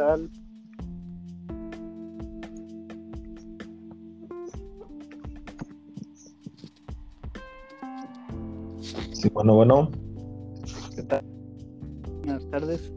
[0.00, 0.30] tal?
[9.12, 9.90] Sí, bueno, bueno.
[10.96, 11.22] ¿Qué tal?
[12.24, 12.92] Buenas tardes.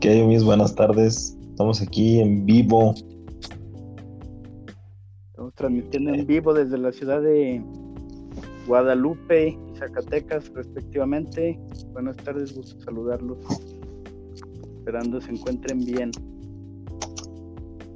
[0.00, 1.36] ¿Qué hay, mis buenas tardes?
[1.50, 2.94] Estamos aquí en vivo.
[5.26, 7.62] Estamos transmitiendo en vivo desde la ciudad de
[8.66, 11.60] Guadalupe y Zacatecas, respectivamente.
[11.92, 13.77] Buenas tardes, gusto saludarlos.
[14.88, 16.10] Esperando se encuentren bien.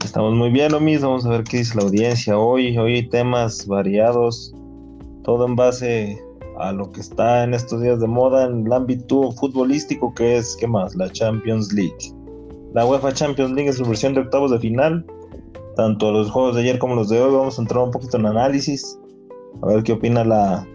[0.05, 1.01] Estamos muy bien, Omis.
[1.01, 2.77] Vamos a ver qué dice la audiencia hoy.
[2.77, 4.53] Hoy temas variados,
[5.25, 6.23] todo en base
[6.59, 10.55] a lo que está en estos días de moda en el ámbito futbolístico, que es,
[10.61, 10.95] ¿qué más?
[10.95, 11.97] La Champions League.
[12.75, 15.07] La UEFA Champions League es su versión de octavos de final.
[15.77, 17.35] Tanto los juegos de ayer como los de hoy.
[17.35, 19.01] Vamos a entrar un poquito en análisis.
[19.63, 20.69] A ver qué opina la,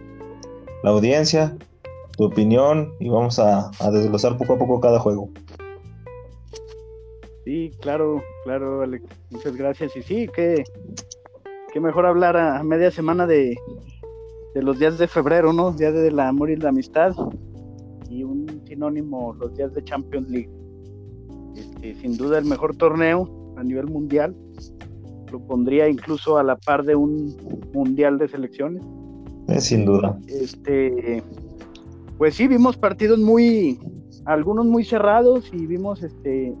[0.82, 1.56] la audiencia,
[2.16, 2.92] tu opinión.
[2.98, 5.30] Y vamos a desglosar poco a poco cada juego.
[7.48, 9.06] Sí, claro, claro, Alex.
[9.30, 9.96] Muchas gracias.
[9.96, 10.62] Y sí, que,
[11.72, 13.56] que mejor hablar a media semana de,
[14.54, 15.72] de los días de febrero, ¿no?
[15.72, 17.14] Día del amor y la amistad.
[18.10, 20.50] Y un sinónimo, los días de Champions League.
[21.56, 24.36] Este, sin duda el mejor torneo a nivel mundial.
[25.32, 27.34] Lo pondría incluso a la par de un
[27.72, 28.82] mundial de selecciones.
[29.48, 30.18] Eh, sin duda.
[30.26, 31.22] Este,
[32.18, 33.80] pues sí, vimos partidos muy,
[34.26, 36.54] algunos muy cerrados y vimos este,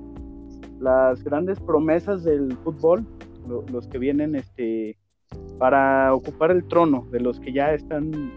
[0.80, 3.04] las grandes promesas del fútbol,
[3.48, 4.96] lo, los que vienen este,
[5.58, 8.32] para ocupar el trono de los que ya están,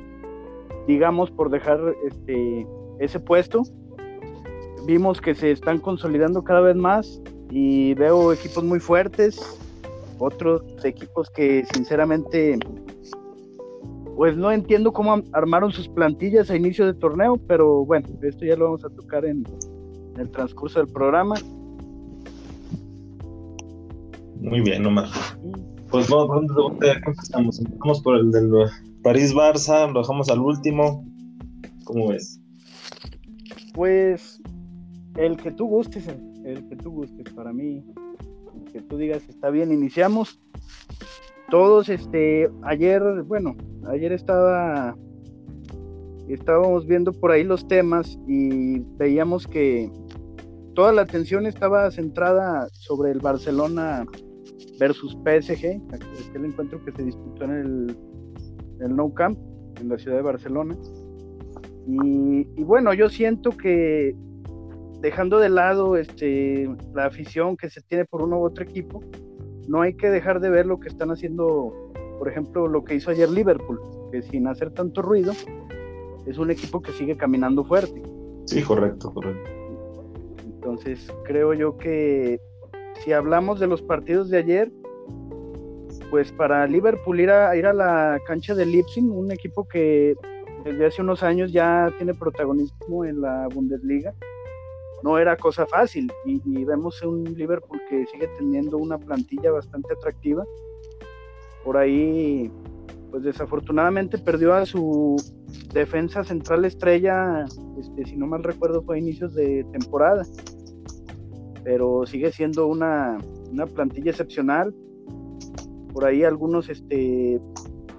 [0.88, 2.68] digamos, por dejar este,
[3.00, 3.64] ese puesto.
[4.86, 9.40] Vimos que se están consolidando cada vez más y veo equipos muy fuertes,
[10.18, 12.58] otros equipos que sinceramente
[14.16, 18.56] pues no entiendo cómo armaron sus plantillas a inicio de torneo, pero bueno, esto ya
[18.56, 19.44] lo vamos a tocar en
[20.18, 21.36] el transcurso del programa.
[24.42, 25.08] Muy bien, Omar.
[25.92, 27.60] Pues vamos, ¿dónde empezamos?
[27.60, 28.52] Empezamos por el del
[29.04, 31.06] París-Barça, lo dejamos al último.
[31.84, 32.42] ¿Cómo ves?
[33.76, 34.42] Pues
[35.16, 36.08] el que tú gustes,
[36.44, 37.84] el que tú gustes, para mí,
[38.56, 40.40] el que tú digas está bien, iniciamos.
[41.52, 43.56] Todos, este, ayer, bueno,
[43.90, 44.98] ayer estaba,
[46.28, 49.92] estábamos viendo por ahí los temas y veíamos que
[50.74, 54.06] toda la atención estaba centrada sobre el Barcelona
[54.82, 57.98] versus PSG, aquel encuentro que se disputó en el,
[58.80, 59.38] el No Camp,
[59.80, 60.76] en la ciudad de Barcelona.
[61.86, 64.16] Y, y, bueno, yo siento que
[65.02, 69.02] dejando de lado este, la afición que se tiene por uno u otro equipo,
[69.68, 73.12] no hay que dejar de ver lo que están haciendo, por ejemplo, lo que hizo
[73.12, 73.80] ayer Liverpool,
[74.12, 75.34] que sin hacer tanto ruido,
[76.26, 78.02] es un equipo que sigue caminando fuerte.
[78.46, 79.48] Sí, correcto, correcto.
[80.44, 82.40] Entonces, creo yo que
[83.04, 84.72] si hablamos de los partidos de ayer,
[86.10, 90.16] pues para Liverpool ir a, ir a la cancha de Leipzig, un equipo que
[90.64, 94.14] desde hace unos años ya tiene protagonismo en la Bundesliga,
[95.04, 100.46] no era cosa fácil y, vemos un Liverpool que sigue teniendo una plantilla bastante atractiva.
[101.64, 102.52] Por ahí,
[103.10, 105.16] pues desafortunadamente perdió a su
[105.74, 107.46] defensa central estrella,
[107.80, 110.24] este, si no mal recuerdo fue a inicios de temporada,
[111.64, 113.18] pero sigue siendo una,
[113.52, 114.74] una plantilla excepcional.
[115.94, 117.40] Por ahí algunos este,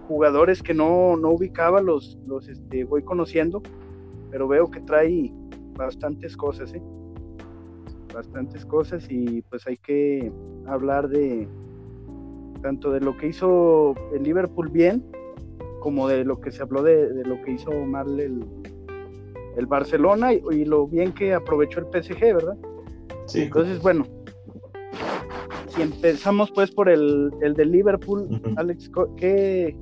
[0.09, 3.63] jugadores que no, no ubicaba los, los este, voy conociendo,
[4.31, 5.33] pero veo que trae
[5.77, 6.83] bastantes cosas, ¿eh?
[8.13, 10.31] bastantes cosas y pues hay que
[10.67, 11.49] hablar de
[12.61, 15.03] tanto de lo que hizo el Liverpool bien
[15.81, 18.45] como de lo que se habló de, de lo que hizo mal el,
[19.57, 22.57] el Barcelona y, y, lo bien que aprovechó el PSG, ¿verdad?
[23.27, 23.43] Sí.
[23.43, 24.07] Entonces, bueno,
[25.75, 28.55] si empezamos pues por el, el de Liverpool, uh -huh.
[28.57, 29.77] Alex, ¿qué,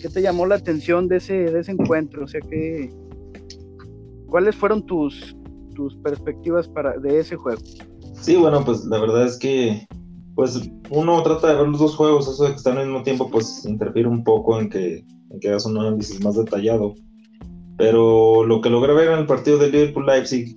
[0.00, 2.24] ¿qué, te llamó la atención de ese, de ese encuentro?
[2.24, 2.90] O sea, que,
[4.28, 5.36] ¿cuáles fueron tus,
[5.74, 7.60] tus perspectivas para, de ese juego?
[8.20, 9.86] Sí, bueno, pues la verdad es que
[10.34, 13.28] pues uno trata de ver los dos juegos, eso de que están al mismo tiempo
[13.30, 16.94] pues interfiere un poco en que, en que hagas un análisis más detallado.
[17.76, 20.56] Pero lo que logré ver en el partido de Liverpool-Leipzig,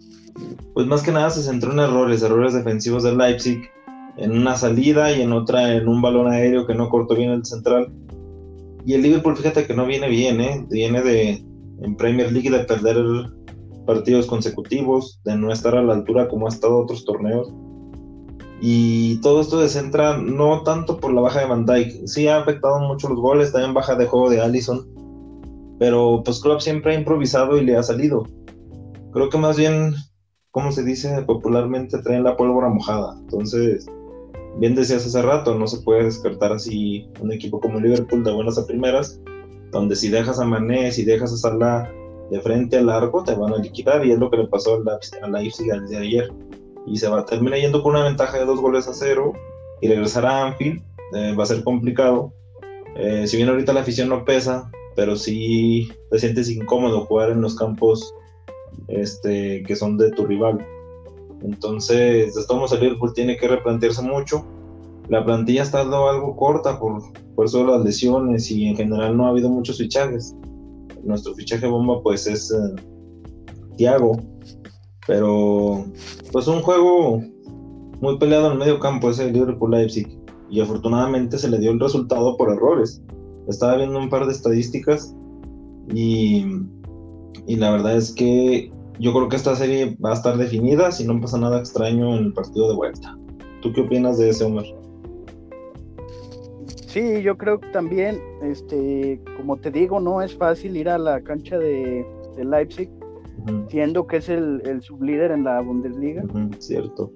[0.74, 3.70] pues más que nada se centró en errores, errores defensivos de Leipzig,
[4.18, 7.46] en una salida y en otra en un balón aéreo que no cortó bien el
[7.46, 7.92] central.
[8.86, 10.66] Y el Liverpool, fíjate que no viene bien, ¿eh?
[10.70, 11.44] Viene de
[11.82, 12.98] en Premier League de perder
[13.86, 17.52] partidos consecutivos, de no estar a la altura como ha estado otros torneos.
[18.62, 22.38] Y todo esto se centra no tanto por la baja de Van Dijk, sí ha
[22.38, 24.88] afectado mucho los goles, también baja de juego de Allison,
[25.78, 28.24] pero pues Klopp siempre ha improvisado y le ha salido.
[29.12, 29.94] Creo que más bien
[30.56, 31.98] ¿cómo se dice popularmente?
[31.98, 33.18] Traen la pólvora mojada.
[33.20, 33.88] Entonces,
[34.58, 38.58] bien decías hace rato, no se puede descartar así un equipo como Liverpool de buenas
[38.58, 39.20] a primeras,
[39.72, 41.92] donde si dejas a Mané, si dejas a Salah
[42.32, 45.28] de frente al largo, te van a liquidar, y es lo que le pasó a
[45.28, 46.32] la Leipzig al de ayer.
[46.88, 49.34] Y se va a yendo con una ventaja de dos goles a cero,
[49.82, 50.82] y regresar a Anfield
[51.16, 52.32] eh, va a ser complicado.
[52.96, 57.42] Eh, si bien ahorita la afición no pesa, pero sí te sientes incómodo jugar en
[57.42, 58.14] los campos
[58.88, 60.66] este, que son de tu rival.
[61.42, 64.46] Entonces, todos el Liverpool tiene que replantearse mucho.
[65.10, 67.02] La plantilla está algo corta por,
[67.36, 70.36] por eso las lesiones y en general no ha habido muchos fichajes.
[71.04, 72.82] Nuestro fichaje bomba pues es eh,
[73.78, 74.18] Thiago,
[75.06, 75.86] pero
[76.32, 77.22] pues un juego
[78.02, 80.08] muy peleado en el medio campo ese Liverpool Leipzig
[80.50, 83.04] y afortunadamente se le dio el resultado por errores.
[83.48, 85.16] Estaba viendo un par de estadísticas
[85.94, 86.46] y,
[87.48, 91.06] y la verdad es que yo creo que esta serie va a estar definida si
[91.06, 93.18] no pasa nada extraño en el partido de vuelta.
[93.62, 94.66] ¿Tú qué opinas de ese, Omar?
[96.88, 101.22] Sí, yo creo que también, este, como te digo, no es fácil ir a la
[101.22, 102.06] cancha de,
[102.38, 102.90] Leipzig,
[103.70, 106.24] siendo que es el, el sublíder en la Bundesliga.
[106.60, 107.12] cierto.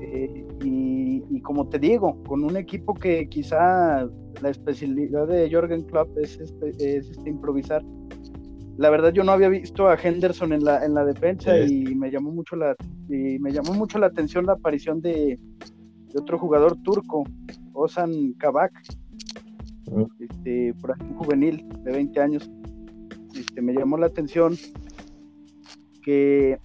[0.00, 4.08] Eh, y, como te digo, con un equipo que quizá
[4.42, 6.38] la especialidad de Jorgen Klopp es,
[6.78, 7.82] es este, improvisar.
[8.78, 12.10] La verdad yo no había visto a Henderson en la, en la defensa y me
[12.10, 12.76] llamó mucho la
[13.08, 15.38] y me llamó mucho la atención la aparición de,
[16.14, 17.24] otro jugador turco,
[17.72, 18.72] Ozan Kabak,
[20.18, 22.50] este, por ahí, un juvenil de 20 años.
[23.34, 24.56] Este, me llamó la atención
[26.02, 26.58] que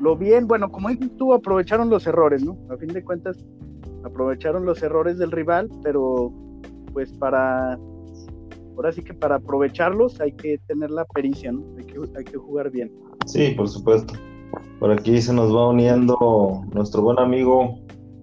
[0.00, 2.58] lo bien, bueno, como dices tú, aprovecharon los errores, ¿no?
[2.70, 3.38] A fin de cuentas,
[4.04, 6.32] aprovecharon los errores del rival, pero
[6.92, 7.78] pues para,
[8.76, 11.62] ahora sí que para aprovecharlos hay que tener la pericia, ¿no?
[11.78, 12.92] Hay que, hay que jugar bien.
[13.26, 14.14] Sí, por supuesto.
[14.78, 17.78] Por aquí se nos va uniendo nuestro buen amigo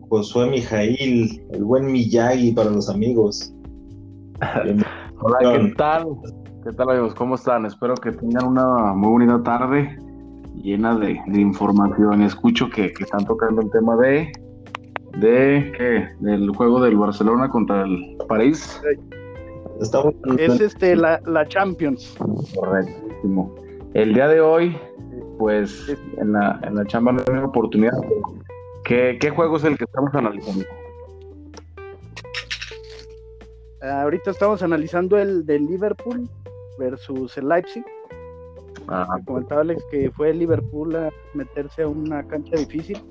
[0.09, 3.53] Josué Mijail, el buen Miyagi para los amigos.
[5.21, 6.07] Hola, ¿qué tal?
[6.63, 7.15] ¿Qué tal amigos?
[7.15, 7.65] ¿Cómo están?
[7.65, 9.98] Espero que tengan una muy bonita tarde
[10.56, 12.21] llena de, información.
[12.21, 14.31] Escucho que, están tocando el tema de,
[15.18, 16.09] de ¿qué?
[16.19, 18.81] del juego del Barcelona contra el París.
[20.38, 22.16] Es este la, la Champions.
[22.56, 23.56] Correctísimo.
[23.94, 24.78] El día de hoy,
[25.38, 27.98] pues en la, en la Champions no hay oportunidad.
[28.83, 30.66] ¿Qué, ¿Qué juego es el que estamos analizando?
[33.81, 36.30] ahorita estamos analizando el de Liverpool
[36.77, 37.84] versus el Leipzig.
[38.88, 43.01] Ah, comentaba Alex que fue Liverpool a meterse a una cancha difícil.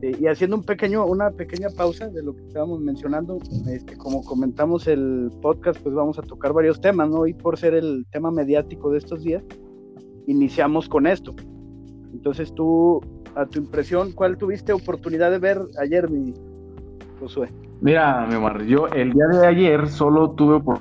[0.00, 4.24] Este, y haciendo un pequeño, una pequeña pausa de lo que estábamos mencionando, este, como
[4.24, 7.26] comentamos el podcast, pues vamos a tocar varios temas, ¿no?
[7.26, 9.42] Y por ser el tema mediático de estos días,
[10.26, 11.34] iniciamos con esto.
[12.12, 13.00] Entonces tú,
[13.34, 16.32] a tu impresión, ¿cuál tuviste oportunidad de ver ayer, mi
[17.18, 17.48] Josué?
[17.80, 20.78] Mira, mi amor, yo el día de ayer solo tuve por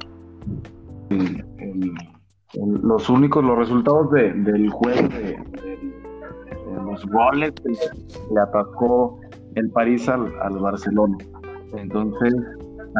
[2.55, 5.66] los únicos, los resultados del juego, de,
[6.97, 7.69] los goles que
[8.33, 9.19] le atacó
[9.55, 10.29] el París al,
[10.59, 11.17] Barcelona.
[11.73, 12.33] Entonces,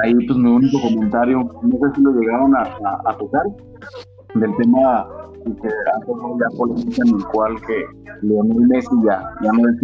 [0.04, 3.44] ahí pues mi único comentario, no sé si lo llegaron a, tocar,
[4.36, 5.08] del tema
[5.62, 7.86] que ha ya polémica en el cual que
[8.22, 9.78] Leonel Messi ya, ya no es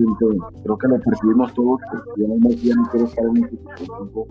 [0.63, 4.27] creo que lo percibimos todos, que Leonel Messi ya no quiere estar en este equipo.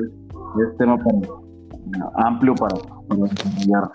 [0.00, 1.46] Es, es tema para
[2.14, 2.74] amplio para,
[3.08, 3.90] desarrollar.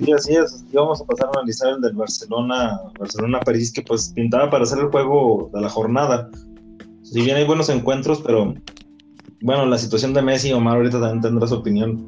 [0.00, 0.64] Sí, así es.
[0.72, 4.78] Y vamos a pasar a analizar el del Barcelona, Barcelona-París, que pues pintaba para hacer
[4.78, 6.30] el juego de la jornada.
[7.02, 8.54] Si bien hay buenos encuentros, pero
[9.42, 12.06] bueno, la situación de Messi, Omar ahorita también tendrá su opinión.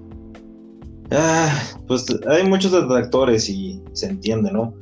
[1.11, 1.53] Ah,
[1.87, 4.73] pues hay muchos detractores y se entiende, ¿no?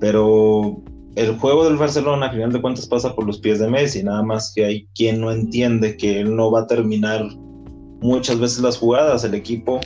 [0.00, 0.82] Pero
[1.14, 4.24] el juego del Barcelona, a final de cuentas, pasa por los pies de Messi, nada
[4.24, 7.24] más que hay quien no entiende que él no va a terminar
[8.00, 9.22] muchas veces las jugadas.
[9.22, 9.78] El equipo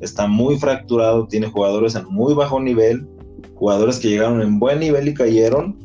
[0.00, 3.06] está muy fracturado, tiene jugadores en muy bajo nivel,
[3.54, 5.78] jugadores que llegaron en buen nivel y cayeron.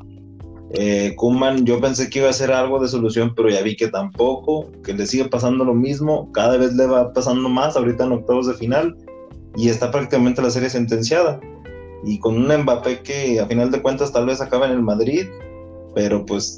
[0.74, 3.90] Eh, Kuman, yo pensé que iba a ser algo de solución, pero ya vi que
[3.90, 8.14] tampoco, que le sigue pasando lo mismo, cada vez le va pasando más, ahorita en
[8.14, 8.96] octavos de final,
[9.58, 11.40] y está prácticamente la serie sentenciada
[12.04, 15.28] y con un Mbappé que a final de cuentas tal vez acaba en el Madrid,
[15.94, 16.58] pero pues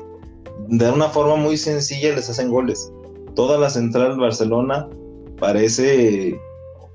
[0.68, 2.92] de una forma muy sencilla les hacen goles.
[3.36, 4.88] Toda la central Barcelona
[5.40, 6.40] parece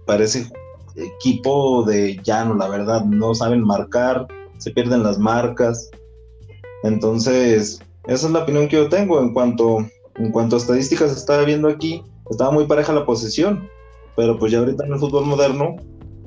[0.09, 0.51] parece
[0.97, 5.91] equipo de llano, la verdad, no saben marcar, se pierden las marcas.
[6.83, 9.87] Entonces, esa es la opinión que yo tengo en cuanto
[10.17, 13.69] en cuanto a estadísticas estaba viendo aquí, estaba muy pareja la posesión,
[14.17, 15.77] pero pues ya ahorita en el fútbol moderno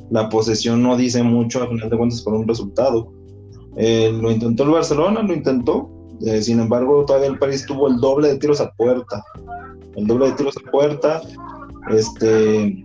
[0.09, 3.11] la posesión no dice mucho a final de cuentas por un resultado.
[3.75, 5.89] Eh, lo intentó el Barcelona, lo intentó,
[6.21, 9.23] eh, sin embargo todavía el París tuvo el doble de tiros a puerta,
[9.95, 11.21] el doble de tiros a puerta,
[11.89, 12.81] este,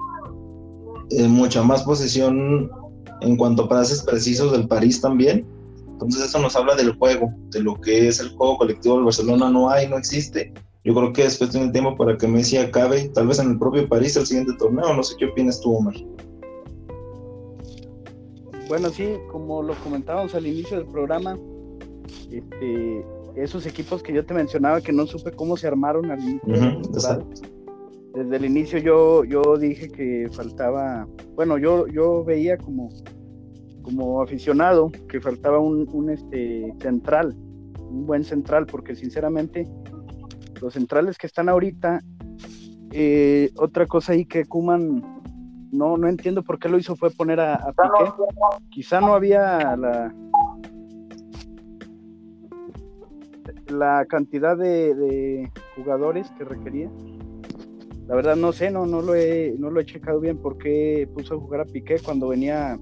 [1.29, 2.71] mucha más posesión
[3.21, 5.47] en cuanto a pases precisos del París también.
[5.89, 9.49] Entonces eso nos habla del juego, de lo que es el juego colectivo del Barcelona
[9.51, 10.53] no hay, no existe.
[10.85, 13.59] Yo creo que es cuestión de tiempo para que Messi acabe, tal vez en el
[13.59, 14.95] propio París el siguiente torneo.
[14.95, 15.95] No sé qué opinas tú, Omar.
[18.69, 21.39] Bueno, sí, como lo comentábamos al inicio del programa,
[22.31, 23.05] este,
[23.37, 26.83] esos equipos que yo te mencionaba que no supe cómo se armaron al inicio.
[28.17, 32.89] Desde el inicio yo, yo dije que faltaba, bueno, yo, yo veía como,
[33.83, 37.37] como aficionado que faltaba un, este, central,
[37.79, 39.69] un buen central, porque sinceramente
[40.63, 42.01] los centrales que están ahorita,
[42.93, 45.03] eh, otra cosa ahí que Kuman
[45.71, 48.13] no, no entiendo por qué lo hizo fue poner a, Piqué.
[48.71, 50.15] Quizá no había la,
[53.69, 56.91] la cantidad de, jugadores que requería.
[58.07, 61.09] La verdad no sé, no, no lo he, no lo he checado bien por qué
[61.13, 62.79] puso a jugar a Piqué cuando venía,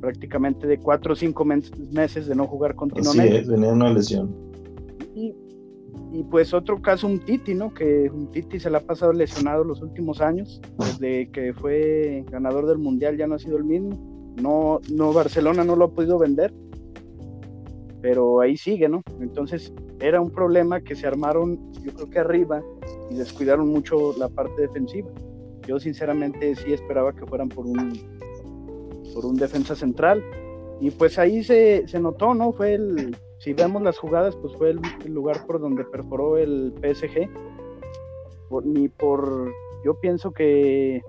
[0.00, 3.44] prácticamente de cuatro o cinco meses de no jugar continuamente.
[3.44, 4.34] Sí, venía una lesión.
[5.14, 5.34] Y
[6.12, 7.74] y pues otro caso, un Titi, ¿no?
[7.74, 12.66] Que un Titi se le ha pasado lesionado los últimos años, desde que fue ganador
[12.66, 13.90] del Mundial ya no ha sido el mismo.
[14.40, 16.54] No, no, Barcelona no lo ha podido vender,
[18.08, 19.02] pero ahí sigue, ¿no?
[19.20, 22.62] Entonces era un problema que se armaron, yo creo que arriba,
[23.10, 25.10] y descuidaron mucho la parte defensiva.
[25.66, 27.76] Yo sinceramente sí esperaba que fueran por un,
[29.12, 30.24] por un defensa central.
[30.80, 32.54] Y pues ahí se, se notó, ¿no?
[32.54, 34.80] Fue el, si vemos las jugadas, pues fue el,
[35.12, 37.28] lugar por donde perforó el PSG.
[38.64, 39.52] ni por,
[39.84, 41.02] yo pienso que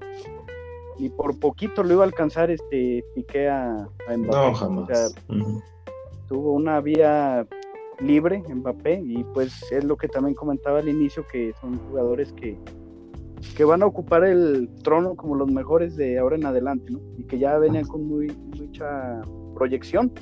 [0.98, 4.36] ni por poquito lo iba a alcanzar este Piqué a, Mbappé.
[4.36, 5.16] No, jamás.
[6.30, 7.46] Tuvo una vía
[8.00, 12.58] libre Mbappé y pues es lo que también comentaba al inicio que son jugadores que,
[13.58, 17.00] que van a ocupar el trono como los mejores de ahora en adelante, ¿no?
[17.18, 19.22] Y que ya venían con muy, mucha
[19.56, 20.14] proyección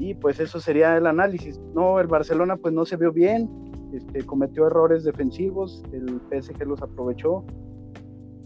[0.00, 1.60] y pues eso sería el análisis.
[1.74, 3.48] No, el Barcelona pues no se vio bien,
[3.92, 7.44] este, cometió errores defensivos, el PSG los aprovechó.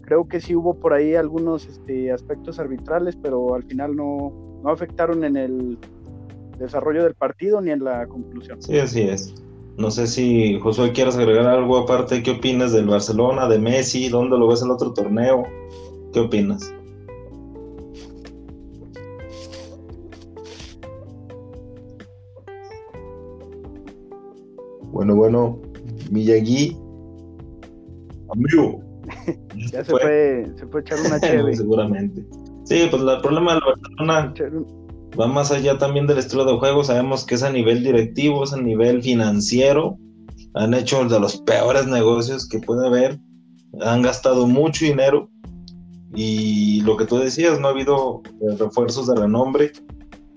[0.01, 4.69] Creo que sí hubo por ahí algunos este, aspectos arbitrales, pero al final no, no
[4.69, 5.79] afectaron en el
[6.57, 8.61] desarrollo del partido ni en la conclusión.
[8.61, 9.33] Sí, así es.
[9.77, 12.23] No sé si Josué quieres agregar algo aparte.
[12.23, 14.07] ¿Qué opinas del Barcelona, de Messi?
[14.07, 15.43] ¿Dónde lo ves el otro torneo?
[16.13, 16.73] ¿Qué opinas?
[24.91, 25.59] Bueno, bueno,
[26.09, 26.77] Miyagi,
[28.29, 28.81] amigo.
[29.71, 31.53] ya se fue, se fue a echar una chévere.
[31.53, 32.25] Seguramente.
[32.63, 34.33] Sí, pues el problema del Barcelona
[35.19, 36.83] va más allá también del estilo de juego.
[36.83, 39.97] Sabemos que es a nivel directivo, es a nivel financiero.
[40.53, 43.19] Han hecho de los peores negocios que puede haber.
[43.81, 45.29] Han gastado mucho dinero.
[46.13, 48.21] Y lo que tú decías, no ha habido
[48.57, 49.71] refuerzos de renombre.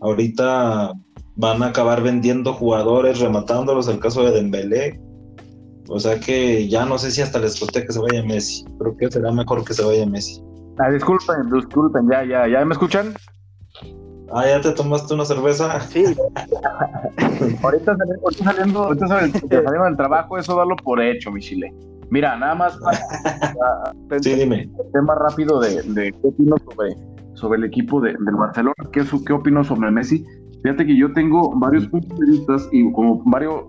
[0.01, 0.93] Ahorita
[1.37, 5.01] van a acabar vendiendo jugadores, rematándolos, el caso de Dembélé.
[5.89, 8.65] O sea que ya no sé si hasta les costé que se vaya Messi.
[8.79, 10.43] Creo que será mejor que se vaya Messi.
[10.79, 13.15] Ah, disculpen, disculpen, ya, ya, ¿ya me escuchan?
[14.33, 15.81] Ah, ¿ya te tomaste una cerveza?
[15.81, 16.05] Sí.
[17.63, 17.97] ahorita,
[18.43, 21.73] saliendo, ahorita saliendo, del trabajo, eso darlo por hecho, mi chile.
[22.11, 23.93] Mira, nada más para,
[24.23, 24.69] sí, dime.
[24.93, 26.97] tema rápido de, de, qué opino sobre,
[27.35, 30.25] sobre el equipo de, del Barcelona, qué, qué opino sobre Messi.
[30.63, 33.65] Fíjate que yo tengo varios puntos de vista y como varios,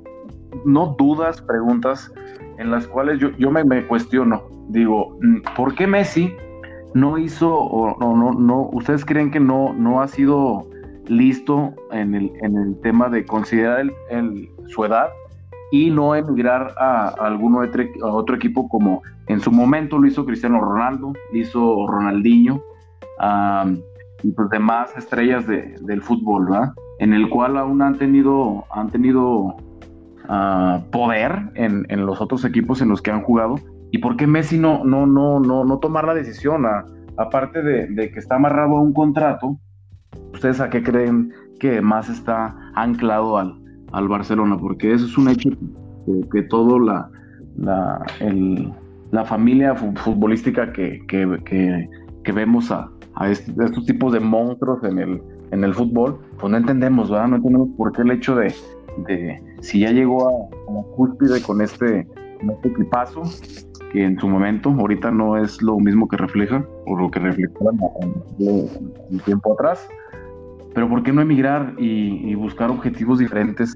[0.66, 2.12] no dudas, preguntas
[2.58, 4.44] en las cuales yo, yo me, me, cuestiono.
[4.70, 6.34] Digo, mm, ¿por qué Messi
[6.94, 10.68] no hizo, o no, no, no, ustedes creen que no, no ha sido
[11.08, 15.08] listo en el, en el tema de considerar el, su edad
[15.72, 20.26] y no emigrar a, algún otro, a otro equipo como en su momento lo hizo
[20.26, 22.64] Cristiano Ronaldo, lo hizo Ronaldinho,
[24.24, 26.74] y pues demás estrellas de, del fútbol, ¿verdad?
[27.00, 29.56] En el cual aún han tenido, han tenido
[30.28, 33.56] uh, poder en, en, los otros equipos en los que han jugado.
[33.92, 36.66] ¿Y por qué Messi no, no, no, no, no tomar la decisión?
[37.18, 39.58] Aparte de, que está amarrado a un contrato,
[40.34, 43.56] ¿ustedes a qué creen que más está anclado al,
[43.92, 44.58] al Barcelona?
[44.58, 47.10] Porque eso es un hecho que, que todo la,
[47.58, 48.06] la,
[49.12, 51.90] la familia futbolística que, que,
[52.24, 52.90] que, vemos a,
[53.28, 57.28] estos tipos de monstruos en el, en el fútbol, pues no entendemos, ¿verdad?
[57.28, 58.54] No entendemos por qué el hecho de,
[59.08, 62.08] de si ya llegó a cúspide con este,
[62.50, 63.24] este equipazo,
[63.92, 67.72] que en su momento, ahorita no es lo mismo que refleja o lo que reflejaba
[68.40, 69.88] un tiempo atrás.
[70.74, 73.76] Pero ¿por qué no emigrar y, buscar objetivos diferentes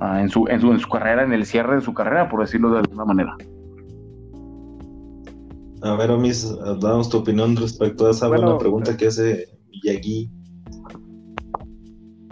[0.00, 2.70] en, su, en, su, en su carrera, en el cierre de su carrera, por decirlo
[2.70, 3.36] de alguna manera?
[5.82, 10.30] A ver, Omis, damos tu opinión respecto a esa buena pregunta que hace Miyagi.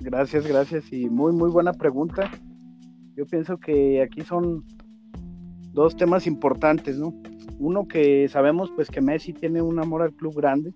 [0.03, 2.31] Gracias, gracias y muy, muy buena pregunta.
[3.17, 4.65] Yo pienso que aquí son
[5.81, 7.15] dos temas importantes, ¿no?
[7.59, 10.75] Uno que sabemos pues que Messi tiene un amor al club grande,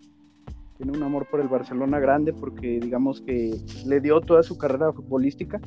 [0.79, 4.95] tiene un amor por el Barcelona grande porque digamos que le dio toda su carrera
[4.95, 5.61] futbolística,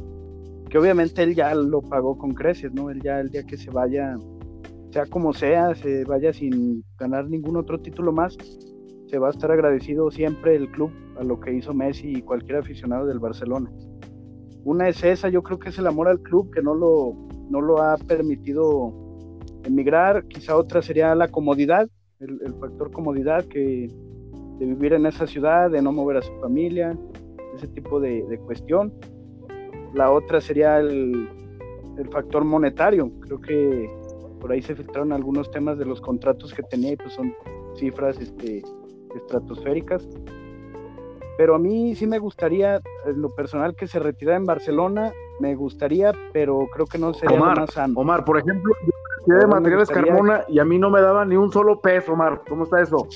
[0.69, 2.89] que obviamente él ya lo pagó con creces, ¿no?
[2.89, 4.17] Él ya el día que se vaya,
[4.89, 8.35] sea como sea, se vaya sin ganar ningún otro título más,
[9.05, 10.89] se va a estar agradecido siempre el club
[11.19, 13.71] a lo que hizo Messi y cualquier aficionado del Barcelona.
[14.63, 17.13] Una es esa, yo creo que es el amor al club que no lo,
[17.51, 19.06] no lo ha permitido
[19.67, 23.89] emigrar, quizá otra sería la comodidad, el, factor comodidad que
[24.59, 26.97] de vivir en esa ciudad, de no mover a su familia,
[27.55, 28.93] ese tipo de, cuestión.
[29.93, 31.29] La otra sería el,
[31.97, 33.89] el, factor monetario, creo que
[34.39, 37.33] por ahí se filtraron algunos temas de los contratos que tenía y pues son
[37.75, 38.63] cifras este,
[39.15, 40.07] estratosféricas.
[41.37, 45.53] Pero a mí sí me gustaría, en lo personal, que se retirara en Barcelona, me
[45.55, 47.99] gustaría, pero creo que no sería Omar, más sano.
[47.99, 48.91] Omar, por ejemplo, yo
[49.35, 52.41] de materiales Carmona y a mí no me daba ni un solo peso, Omar.
[52.47, 53.07] ¿Cómo está eso?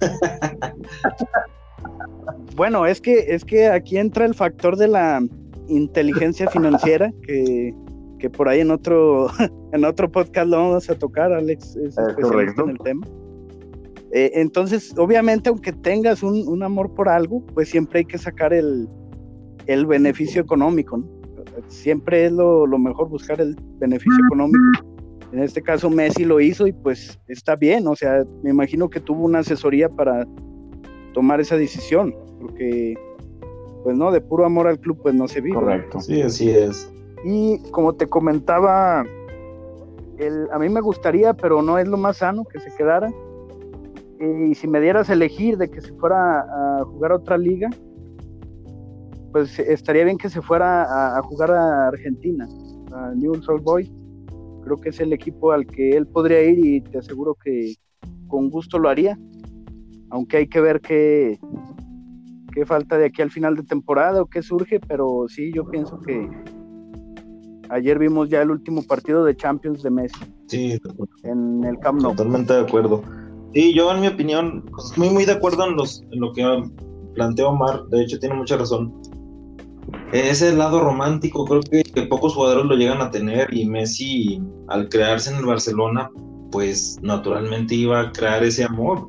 [2.56, 5.22] bueno, es que, es que aquí entra el factor de la
[5.68, 7.74] inteligencia financiera que,
[8.18, 9.28] que por ahí en otro,
[9.72, 13.06] en otro podcast lo vamos a tocar, Alex es, especialista en el tema.
[14.12, 18.88] Eh, entonces, obviamente, aunque tengas un, amor por algo, pues siempre hay que sacar el,
[19.86, 21.02] beneficio económico,
[21.68, 24.58] Siempre es lo, mejor buscar el beneficio económico.
[25.32, 29.00] En este caso, Messi lo hizo y pues está bien, o sea, me imagino que
[29.00, 30.26] tuvo una asesoría para
[31.12, 32.94] tomar esa decisión, porque,
[33.82, 35.56] pues no, de puro amor al club, pues no se vive.
[35.56, 36.92] Correcto, sí, así es.
[37.24, 39.04] Y como te comentaba,
[40.18, 43.10] el, a mí me gustaría, pero no es lo más sano que se quedara
[44.20, 47.68] y si me dieras a elegir de que se fuera a jugar a otra liga,
[49.34, 52.48] pues estaría bien que se fuera a, jugar a Argentina,
[52.92, 53.90] a Newell's Old Boys.
[54.62, 57.74] Creo que es el equipo al que él podría ir y te aseguro que
[58.28, 59.18] con gusto lo haría.
[60.10, 61.40] Aunque hay que ver qué,
[62.52, 65.98] qué falta de aquí al final de temporada o qué surge, pero sí, yo pienso
[65.98, 66.30] que
[67.70, 70.24] ayer vimos ya el último partido de Champions de Messi.
[70.46, 70.80] Sí,
[71.24, 72.12] en el Camp Nou.
[72.12, 73.02] Totalmente de acuerdo.
[73.52, 76.44] Sí, yo en mi opinión, pues, muy muy de acuerdo en, los, en lo que
[77.14, 78.94] planteó Omar, de hecho tiene mucha razón.
[80.12, 85.30] Ese lado romántico creo que, pocos jugadores lo llegan a tener y Messi al crearse
[85.30, 86.10] en el Barcelona,
[86.50, 89.08] pues naturalmente iba a crear ese amor.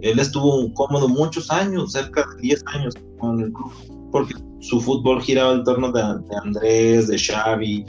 [0.00, 3.72] Él estuvo cómodo muchos años, cerca de 10 años con el club,
[4.12, 7.84] porque su fútbol giraba en torno de, de Andrés, de Xavi,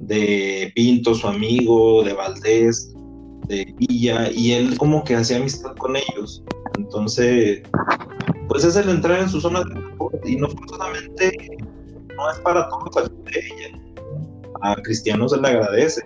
[0.00, 2.94] de Pinto, su amigo, de Valdés
[3.48, 6.42] de Villa y él como que hacía amistad con ellos.
[6.78, 7.62] Entonces,
[8.48, 11.32] pues es el entrar en su zona de confort y no forzosamente
[12.16, 13.78] no es para todos de ella.
[14.62, 16.02] A Cristiano se le agradece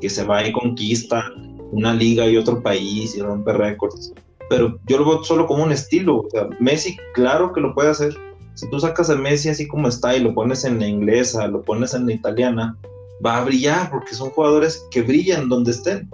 [0.00, 1.24] que se va y conquista
[1.72, 4.12] una liga y otro país y rompe récords.
[4.48, 6.26] Pero yo lo veo solo como un estilo.
[6.60, 8.14] Messi, claro que lo puede hacer.
[8.54, 11.62] Si tú sacas a Messi así como está y lo pones en la inglesa, lo
[11.62, 12.76] pones en la italiana,
[13.24, 16.08] va a brillar porque son jugadores que brillan donde estén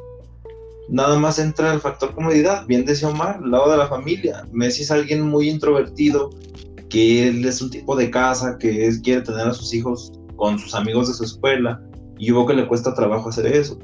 [0.90, 4.46] nada más entra el factor comodidad, bien decía Omar, al lado de la familia.
[4.52, 6.30] Messi es alguien muy introvertido,
[6.88, 10.58] que él es un tipo de casa, que es, quiere tener a sus hijos con
[10.58, 11.80] sus amigos de su escuela,
[12.18, 13.78] y veo que le cuesta trabajo hacer eso.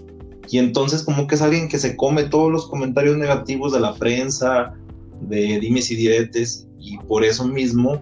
[0.48, 3.94] Y entonces como que es alguien que se come todos los comentarios negativos de la
[3.94, 4.74] prensa,
[5.22, 8.00] de dimes y diretes, y por eso mismo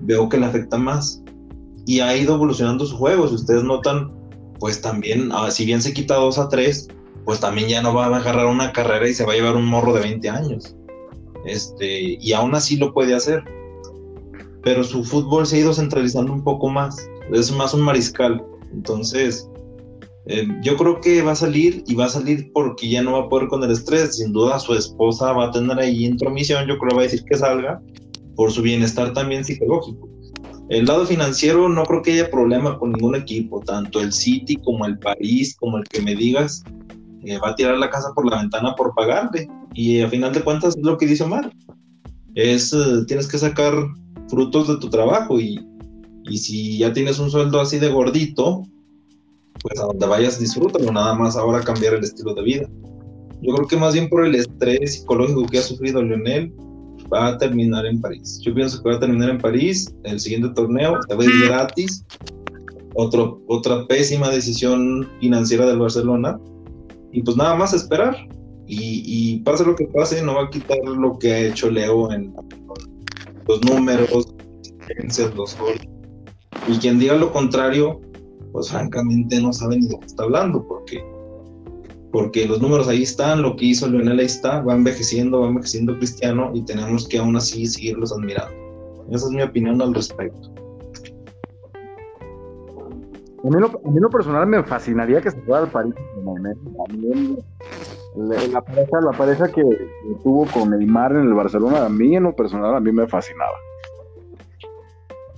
[0.00, 1.22] veo que le afecta más.
[1.86, 4.12] Y ha ido evolucionando su juego, si ustedes notan,
[4.60, 6.88] pues también, ah, si bien se quita 2 a 3,
[7.24, 9.66] pues también ya no va a agarrar una carrera y se va a llevar un
[9.66, 10.76] morro de 20 años.
[11.44, 13.42] Este, y aún así lo puede hacer.
[14.62, 17.08] Pero su fútbol se ha ido centralizando un poco más.
[17.32, 18.44] Es más un mariscal.
[18.72, 19.48] Entonces,
[20.26, 23.26] eh, yo creo que va a salir y va a salir porque ya no va
[23.26, 24.16] a poder con el estrés.
[24.16, 26.66] Sin duda, su esposa va a tener ahí intromisión.
[26.66, 27.80] Yo creo que va a decir que salga
[28.36, 30.08] por su bienestar también psicológico.
[30.68, 34.86] El lado financiero no creo que haya problema con ningún equipo, tanto el City como
[34.86, 36.62] el París, como el que me digas,
[37.42, 39.48] va a tirar la casa por la ventana por pagarle.
[39.74, 41.52] Y a final de cuentas es lo que dice Omar.
[42.34, 43.74] Es, eh, tienes que sacar
[44.28, 45.64] frutos de tu trabajo y,
[46.24, 48.62] y si ya tienes un sueldo así de gordito,
[49.62, 52.68] pues a donde vayas disfrútalo, nada más ahora cambiar el estilo de vida.
[53.42, 56.52] Yo creo que más bien por el estrés psicológico que ha sufrido Lionel,
[57.12, 58.40] va a terminar en París.
[58.42, 61.46] Yo pienso que va a terminar en París el siguiente torneo, se va a ir
[61.46, 62.04] gratis.
[62.94, 66.38] Otro, otra pésima decisión financiera del Barcelona.
[67.12, 68.16] Y pues nada más esperar.
[68.66, 72.10] Y, y pase lo que pase, no va a quitar lo que ha hecho Leo
[72.12, 72.34] en
[73.46, 74.34] los números,
[75.34, 75.88] los goles.
[76.68, 78.00] Y quien diga lo contrario,
[78.52, 81.04] pues francamente no sabe ni de qué está hablando, porque,
[82.12, 85.96] porque los números ahí están, lo que hizo Lionel ahí está, va envejeciendo, va envejeciendo
[85.98, 88.54] Cristiano y tenemos que aún así seguirlos admirando.
[89.10, 90.54] Esa es mi opinión al respecto.
[93.44, 95.94] A mí, lo, lo personal me fascinaría que se fuera al París.
[95.96, 97.36] A mí,
[98.16, 99.62] la, pareja, la pareja que
[100.22, 103.56] tuvo con Neymar en el Barcelona, a mí en lo personal, a mí me fascinaba.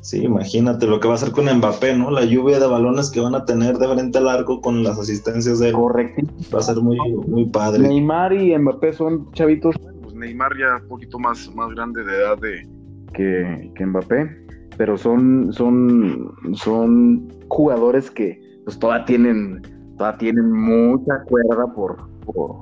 [0.03, 2.11] Sí, imagínate lo que va a hacer con Mbappé, ¿no?
[2.11, 5.61] La lluvia de balones que van a tener de frente al arco con las asistencias
[5.61, 5.75] de él.
[5.75, 6.27] Correcto.
[6.55, 7.89] Va a ser muy, muy padre.
[7.89, 9.75] Neymar y Mbappé son chavitos.
[10.03, 12.69] Pues Neymar ya un poquito más, más grande de edad de,
[13.15, 14.44] que, que Mbappé,
[14.77, 19.63] pero son, son, son jugadores que pues todavía tienen,
[19.97, 22.57] todavía tienen mucha cuerda por, por,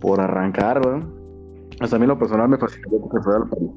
[0.00, 1.08] por arrancar, ¿verdad?
[1.80, 3.70] Hasta a mí lo personal me fascinó que fuera al París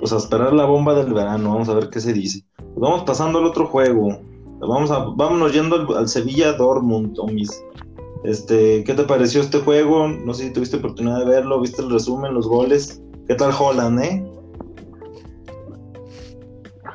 [0.00, 2.42] pues a esperar la bomba del verano, vamos a ver qué se dice.
[2.56, 4.18] Pues vamos pasando al otro juego.
[4.60, 7.62] Vamos a, vámonos yendo al, Sevilla Dortmund, Tomis.
[8.24, 10.08] Este, ¿qué te pareció este juego?
[10.08, 13.02] No sé si tuviste oportunidad de verlo, viste el resumen, los goles.
[13.28, 14.24] ¿Qué tal Holland, eh?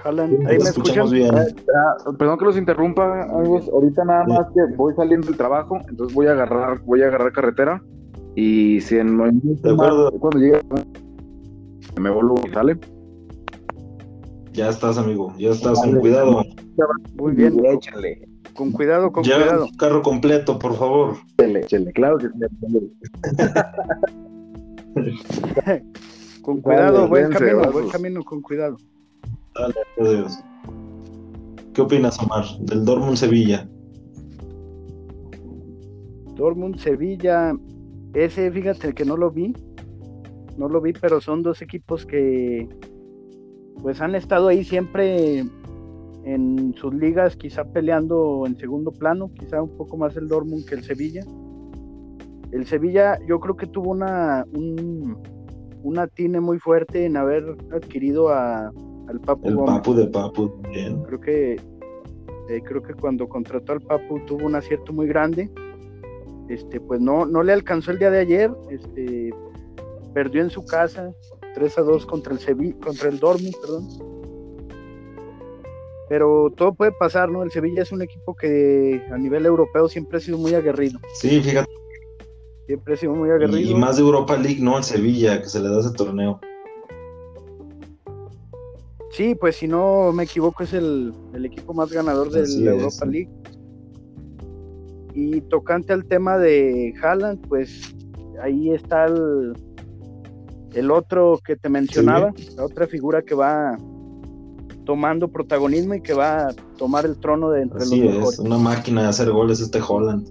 [0.05, 1.33] Ahí me escuchamos bien.
[1.35, 3.67] Ah, perdón que los interrumpa, amigos.
[3.73, 7.31] Ahorita nada más que voy saliendo del trabajo, entonces voy a agarrar, voy a agarrar
[7.31, 7.81] carretera
[8.35, 10.11] y si en de acuerdo.
[10.19, 10.61] cuando llegue
[11.99, 12.77] me vuelvo, ¿sale?
[14.53, 16.43] Ya estás, amigo, ya estás, con cuidado.
[17.15, 18.29] Muy bien, échale.
[18.53, 19.67] Con cuidado, con ya cuidado.
[19.79, 21.15] carro completo, por favor.
[21.37, 22.29] Échale, échale, claro que
[26.43, 28.77] Con cuidado, buen camino, buen camino, con cuidado.
[31.73, 33.65] ¿Qué opinas, Omar, del Dortmund Sevilla?
[36.35, 37.53] Dortmund Sevilla,
[38.13, 39.53] ese fíjate que no lo vi,
[40.57, 42.67] no lo vi, pero son dos equipos que
[43.81, 45.45] pues han estado ahí siempre
[46.25, 50.75] en sus ligas, quizá peleando en segundo plano, quizá un poco más el Dortmund que
[50.75, 51.23] el Sevilla.
[52.51, 55.17] El Sevilla yo creo que tuvo una, un,
[55.81, 58.71] una tine muy fuerte en haber adquirido a,
[59.07, 59.47] al Papu.
[59.47, 61.03] El Papu de Papu, bien.
[61.03, 61.53] Creo que,
[62.49, 65.49] eh, creo que cuando contrató al Papu tuvo un acierto muy grande.
[66.49, 69.33] Este, pues no, no le alcanzó el día de ayer, este,
[70.13, 71.11] perdió en su casa,
[71.55, 73.87] 3 a 2 contra el Sevilla, contra el Dortmund, perdón.
[76.07, 77.41] Pero todo puede pasar, ¿no?
[77.41, 80.99] El Sevilla es un equipo que a nivel europeo siempre ha sido muy aguerrido.
[81.15, 81.71] Sí, fíjate.
[82.67, 83.59] Siempre ha sido muy aguerrido.
[83.59, 84.77] Y más de Europa League, ¿no?
[84.77, 86.39] El Sevilla, que se le da ese torneo.
[89.15, 93.29] Sí, pues si no me equivoco, es el, equipo más ganador de la Europa League.
[95.13, 97.95] Y tocante al tema de Haaland, pues
[98.41, 99.53] ahí está el,
[100.73, 103.77] el otro que te mencionaba, la otra figura que va
[104.83, 108.57] tomando protagonismo y que va a tomar el trono de entre Así los es, una
[108.57, 110.29] máquina de hacer goles este Holland.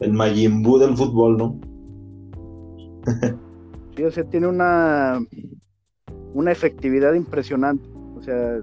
[0.00, 1.60] El Majin del fútbol, ¿no?
[3.96, 5.24] sí, o sea, tiene una,
[6.34, 7.93] una efectividad impresionante.
[8.24, 8.60] O sea,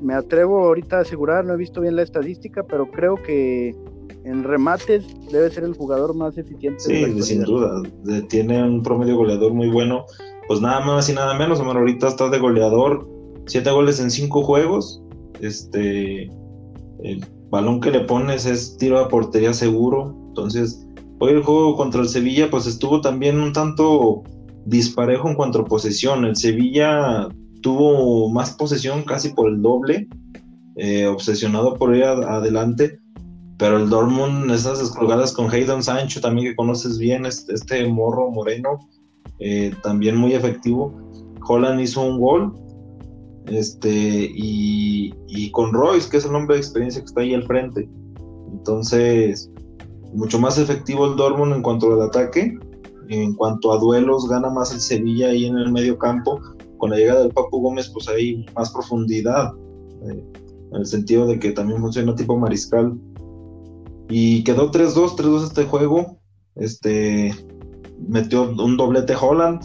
[0.00, 3.74] me atrevo ahorita a asegurar, no he visto bien la estadística, pero creo que
[4.24, 6.80] en remates debe ser el jugador más eficiente.
[6.80, 7.82] Sí, sin duda.
[8.28, 10.04] Tiene un promedio goleador muy bueno.
[10.46, 11.58] Pues nada más y nada menos.
[11.60, 13.08] Omar, ahorita está de goleador.
[13.46, 15.02] Siete goles en cinco juegos.
[15.40, 16.30] Este.
[17.02, 20.14] El balón que le pones es tiro a portería seguro.
[20.28, 20.86] Entonces,
[21.18, 24.22] hoy el juego contra el Sevilla, pues estuvo también un tanto
[24.66, 26.24] disparejo en cuanto a posesión.
[26.24, 27.28] El Sevilla
[27.62, 30.08] tuvo más posesión, casi por el doble.
[30.76, 32.98] Eh, obsesionado por ir adelante
[33.62, 38.28] pero el Dortmund, esas descolgadas con Hayden Sancho, también que conoces bien, este, este morro
[38.32, 38.88] moreno,
[39.38, 40.92] eh, también muy efectivo.
[41.46, 42.52] Holland hizo un gol.
[43.46, 47.88] Este, y, con Royce, que es el hombre de experiencia que está ahí al frente.
[48.50, 49.48] Entonces,
[50.12, 52.58] mucho más efectivo el Dortmund en cuanto al ataque.
[53.10, 56.40] En cuanto a duelos, gana más el Sevilla ahí en el medio campo.
[56.82, 59.52] Con la llegada del Papu Gómez, pues hay más profundidad.
[60.02, 60.24] Eh,
[60.72, 62.98] en el sentido de que también funciona tipo mariscal
[64.08, 66.18] y quedó 3-2, 3-2 este juego.
[66.56, 67.32] Este
[68.08, 69.62] metió un doblete Holland.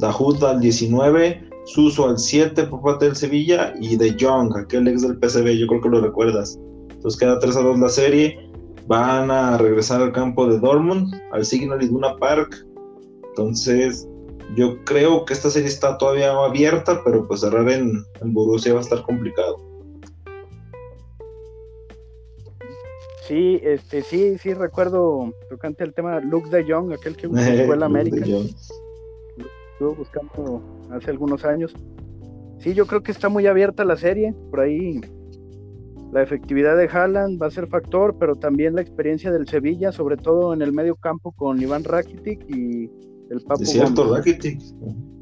[0.00, 5.02] Dahoud al 19 Suso al 7 por parte del Sevilla y De Jong, aquel ex
[5.02, 6.58] del PSV, yo creo que lo recuerdas.
[6.90, 8.50] Entonces queda 3 a 2 la serie.
[8.88, 12.66] Van a regresar al campo de Dortmund, al Signal Iduna Park.
[13.28, 14.08] Entonces,
[14.56, 18.80] yo creo que esta serie está todavía abierta, pero pues cerrar en, en Borussia va
[18.80, 19.56] a estar complicado.
[23.30, 27.38] Sí, este, sí, sí recuerdo tocante el tema Luke de Jong, aquel que fue
[27.74, 28.26] el América.
[29.72, 31.72] Estuvo buscando hace algunos años.
[32.58, 34.34] Sí, yo creo que está muy abierta la serie.
[34.50, 35.00] Por ahí
[36.12, 40.16] la efectividad de Haaland va a ser factor, pero también la experiencia del Sevilla, sobre
[40.16, 42.90] todo en el medio campo con Iván Rakitic y
[43.30, 43.62] el Papu.
[43.62, 44.16] Es cierto.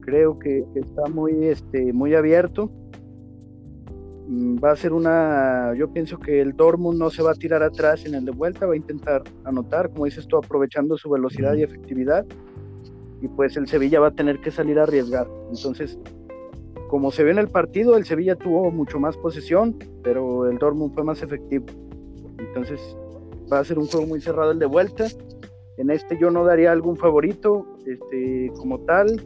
[0.00, 2.70] Creo que, está muy, este, muy abierto.
[4.26, 7.62] Mm, va a ser una, yo pienso que el Dortmund no se va a tirar
[7.62, 11.54] atrás en el de vuelta, va a intentar anotar, como dices tú, aprovechando su velocidad
[11.54, 12.26] y efectividad.
[13.20, 15.26] Y pues el Sevilla va a tener que salir a arriesgar.
[15.50, 15.98] Entonces,
[16.88, 20.94] como se ve en el partido, el Sevilla tuvo mucho más posesión, pero el Dortmund
[20.94, 21.66] fue más efectivo.
[22.38, 22.80] Entonces
[23.52, 25.06] va a ser un juego muy cerrado el de vuelta.
[25.76, 29.24] En este yo no daría algún favorito, este, como tal.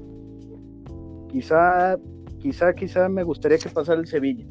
[1.31, 1.97] Quizá,
[2.41, 4.45] quizá, quizá me gustaría que pasara el Sevilla.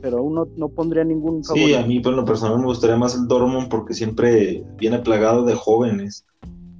[0.00, 1.68] Pero aún no, no pondría ningún favorito.
[1.68, 5.44] Sí, a mí por lo personal me gustaría más el Dortmund porque siempre viene plagado
[5.44, 6.26] de jóvenes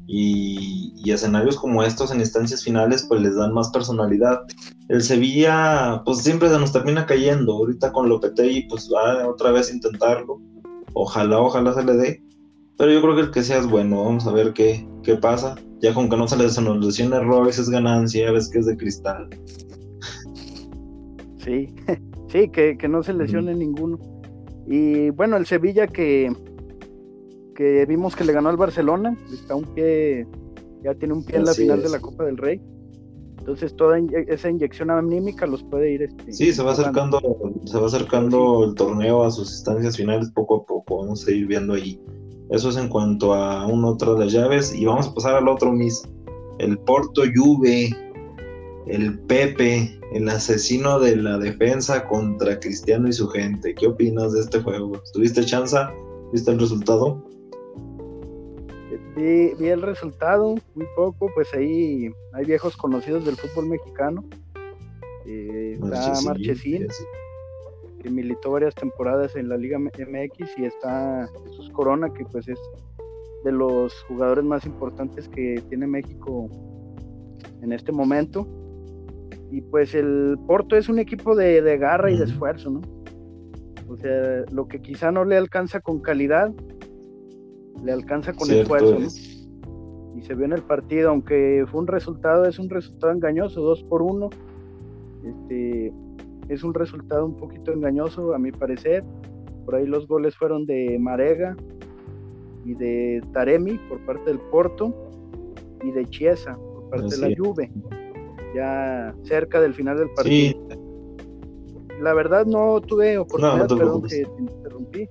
[0.06, 4.40] y, escenarios como estos en instancias finales pues les dan más personalidad.
[4.88, 9.70] El Sevilla pues siempre se nos termina cayendo, ahorita con Lopetegui pues va otra vez
[9.70, 10.40] a intentarlo,
[10.94, 12.22] ojalá, ojalá se le dé,
[12.78, 15.56] pero yo creo que el que sea es bueno, vamos a ver qué, qué pasa,
[15.84, 19.28] ya con que no se les lesione Robes es ganancia, ves que es de cristal.
[21.44, 21.74] Sí,
[22.28, 23.98] sí, que, que no se lesione ninguno.
[24.66, 26.32] Y bueno, el Sevilla que
[27.54, 30.26] que vimos que le ganó al Barcelona, está un pie,
[30.82, 32.60] ya tiene un pie en la final de la Copa del Rey.
[33.38, 36.02] Entonces toda esa inyección anímica los puede ir.
[36.02, 37.20] Este, sí, se va acercando,
[37.66, 41.02] se va acercando el torneo a sus instancias finales poco a poco.
[41.02, 42.00] Vamos a ir viendo ahí.
[42.54, 44.72] Eso es en cuanto a una otra de las llaves.
[44.72, 46.08] Y vamos a pasar al otro Miss.
[46.58, 47.90] El Porto Juve,
[48.86, 53.74] el Pepe, el asesino de la defensa contra Cristiano y su gente.
[53.74, 54.92] ¿Qué opinas de este juego?
[55.12, 55.76] ¿Tuviste chance?
[56.32, 57.20] ¿Viste el resultado?
[59.16, 64.24] vi, el resultado, muy poco, pues ahí hay viejos conocidos del fútbol mexicano.
[65.26, 66.86] Eh, está Marchesín,
[68.10, 72.58] militó varias temporadas en la Liga MX, y está Jesús Corona, que pues es
[73.44, 76.48] de los jugadores más importantes que tiene México
[77.62, 78.46] en este momento.
[79.50, 82.80] Y pues el Porto es un equipo de, garra y de esfuerzo, ¿no?
[83.88, 86.52] O sea, lo que quizá no le alcanza con calidad,
[87.84, 88.98] le alcanza con el esfuerzo.
[90.16, 93.82] Y se vio en el partido, aunque fue un resultado, es un resultado engañoso, dos
[93.84, 94.30] por uno.
[95.24, 95.92] Este,
[96.48, 99.04] es un resultado un poquito engañoso, a mi parecer.
[99.64, 101.56] Por ahí los goles fueron de Marega
[102.64, 104.94] y de Taremi por parte del Porto
[105.82, 107.70] y de Chiesa por parte de la Juve,
[108.54, 110.60] ya cerca del final del partido.
[112.00, 115.08] La verdad no tuve oportunidad, perdón que te interrumpí,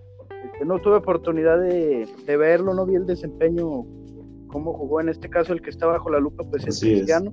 [0.66, 3.86] no tuve oportunidad de, verlo, no vi el desempeño,
[4.48, 7.32] cómo jugó en este caso el que está bajo la lupa, pues es Cristiano.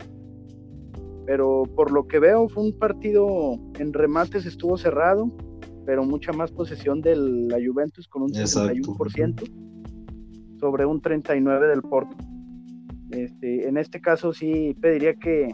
[1.31, 5.31] Pero por lo que veo fue un partido en remates estuvo cerrado,
[5.87, 9.49] pero mucha más posesión de la Juventus con un 61%
[10.59, 12.17] sobre un 39 del Porto.
[13.11, 15.53] Este, en este caso sí pediría que,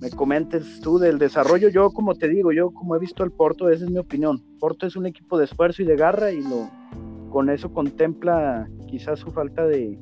[0.00, 1.70] me comentes tú del desarrollo.
[1.70, 4.44] Yo, como te digo, yo como he visto el Porto, esa es mi opinión.
[4.60, 6.70] Porto es un equipo de esfuerzo y de garra y lo
[7.30, 9.98] con eso contempla quizás su falta de,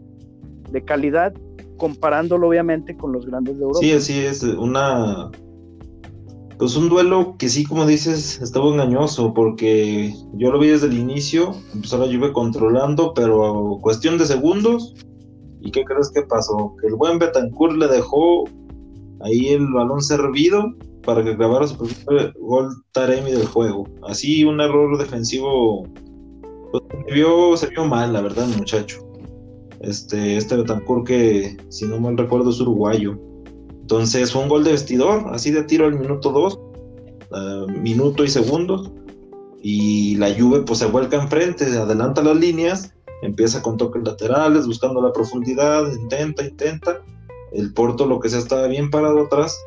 [0.84, 1.32] calidad,
[1.76, 3.80] comparándolo obviamente con los grandes de Europa.
[3.80, 5.30] Sí, así es, una
[6.58, 10.96] pues un duelo que sí, como dices, estaba engañoso, porque yo lo vi desde el
[10.96, 14.94] inicio, empezó la lluvia controlando, pero cuestión de segundos,
[15.60, 16.74] ¿y qué crees que pasó?
[16.80, 18.44] Que el buen Betancourt le dejó
[19.20, 23.86] ahí el balón servido para que grabara su primer gol Taremi del juego.
[24.08, 25.86] Así un error defensivo
[26.72, 29.06] pues, se, vio, se vio mal, la verdad, muchacho.
[29.80, 33.18] Este, este Betancourt que, si no mal recuerdo, es uruguayo.
[33.82, 36.58] Entonces fue un gol de vestidor, así de tiro al minuto 2,
[37.82, 38.90] minuto y segundos.
[39.62, 45.00] Y la Juve pues se vuelca enfrente, adelanta las líneas, empieza con toques laterales, buscando
[45.00, 47.00] la profundidad, intenta, intenta
[47.52, 49.58] el Porto lo que sea estaba bien parado atrás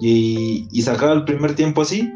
[0.00, 2.10] y, y sacaba el primer tiempo así.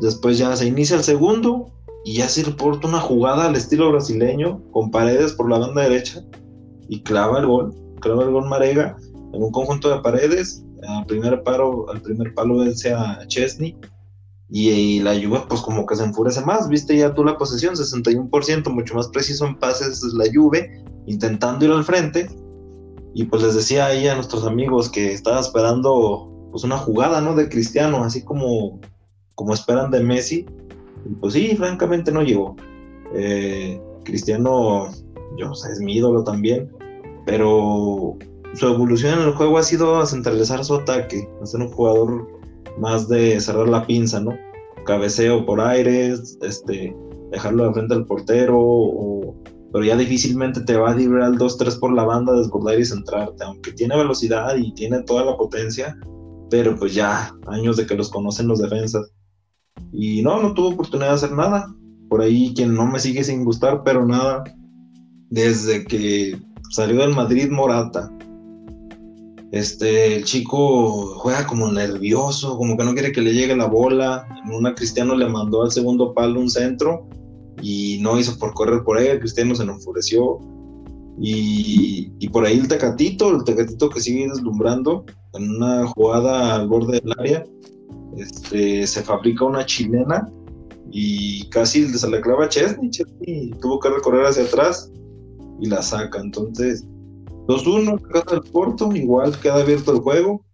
[0.00, 1.70] Después ya se inicia el segundo
[2.04, 6.24] y el Porto una jugada al estilo brasileño con paredes por la banda derecha
[6.88, 8.96] y clava el gol, clava el gol Marega
[9.32, 13.76] en un conjunto de paredes, al primer paro, al primer palo vence a Chesney
[14.50, 18.70] y, la Juve pues como que se enfurece más, viste ya tú la posesión, 61%,
[18.70, 22.28] mucho más preciso en pases la Juve, intentando ir al frente.
[23.14, 27.34] Y pues les decía ahí a nuestros amigos que estaba esperando pues una jugada, ¿no?
[27.34, 28.80] De Cristiano, así como,
[29.34, 30.67] como esperan de Messi, y
[31.20, 32.56] pues sí, francamente no llegó.
[33.14, 34.88] Eh, Cristiano,
[35.36, 36.70] yo sé, es mi ídolo también,
[37.26, 38.16] pero
[38.54, 42.26] su evolución en el juego ha sido centralizar su ataque, ser un jugador
[42.78, 44.36] más de cerrar la pinza, ¿no?
[44.84, 46.96] Cabeceo por aires, este,
[47.30, 49.34] dejarlo de frente al portero,
[49.72, 53.44] pero ya difícilmente te va a librar al 2-3 por la banda, desbordar y centrarte,
[53.44, 55.98] aunque tiene velocidad y tiene toda la potencia,
[56.50, 59.12] pero pues ya años de que los conocen los defensas.
[59.92, 61.74] Y no, no tuvo oportunidad de hacer nada.
[62.08, 64.44] Por ahí quien no me sigue sin gustar, pero nada,
[65.30, 66.38] desde que
[66.70, 68.10] salió del Madrid Morata,
[69.50, 74.26] este, el chico juega como nervioso, como que no quiere que le llegue la bola.
[74.44, 77.08] En una Cristiano le mandó al segundo palo un centro
[77.62, 79.20] y no hizo por correr por él.
[79.20, 80.38] Cristiano se enfureció.
[81.20, 86.68] Y, y por ahí el Tecatito, el Tecatito que sigue deslumbrando en una jugada al
[86.68, 87.44] borde del área,
[88.18, 90.30] este, se fabrica una chilena
[90.90, 92.90] y casi se le clava a Chesney.
[92.90, 94.90] Chesney tuvo que recorrer hacia atrás
[95.60, 96.20] y la saca.
[96.20, 96.84] Entonces,
[97.46, 100.44] 2-1, casa del Porto, igual queda abierto el juego.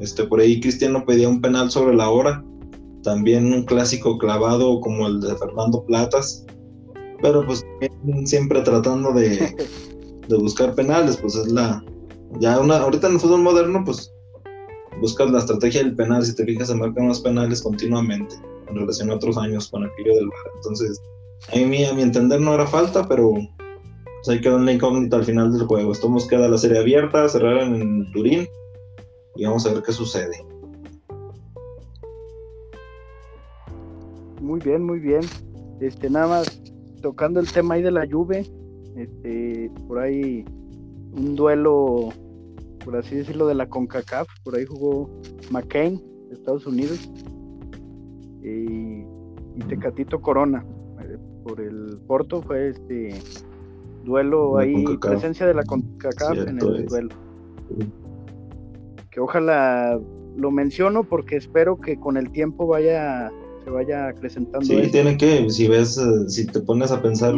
[0.00, 2.44] Este, por ahí Cristiano pedía un penal sobre la hora.
[3.02, 6.44] También un clásico clavado como el de Fernando Platas.
[7.22, 7.64] Pero pues
[8.24, 9.54] siempre tratando de,
[10.38, 11.84] buscar penales, pues es la.
[12.40, 14.12] Ya una, ahorita en el fútbol moderno, pues
[15.00, 16.24] buscas la estrategia del penal.
[16.24, 18.34] Si te fijas, se marcan los penales continuamente
[18.68, 20.52] en relación a otros años con aquello del VAR.
[20.56, 21.00] Entonces,
[21.52, 25.24] a mí, a mi entender, no era falta, pero pues ahí quedó una incógnita al
[25.24, 25.92] final del juego.
[25.92, 28.48] Estamos queda la serie abierta, cerraron en Turín
[29.36, 30.44] y vamos a ver qué sucede.
[34.40, 35.20] Muy bien, muy bien.
[35.80, 36.60] Este, nada más
[37.02, 38.42] tocando el tema ahí de la lluvia,
[38.96, 40.44] este, por ahí
[41.12, 42.08] un duelo,
[42.88, 45.10] por así decirlo, de la CONCACAF, por ahí jugó
[45.50, 47.10] McCain de Estados Unidos
[48.42, 49.02] y,
[49.56, 50.64] y Tecatito Corona
[51.02, 53.10] eh, por el Porto fue este
[54.06, 57.10] duelo ahí, presencia de la CONCACAF en el duelo.
[59.10, 60.00] Que ojalá
[60.38, 63.30] lo menciono porque espero que con el tiempo vaya
[63.64, 64.64] se vaya acrecentando.
[64.64, 67.34] Sí, tiene que, si ves, eh, si te pones a pensar,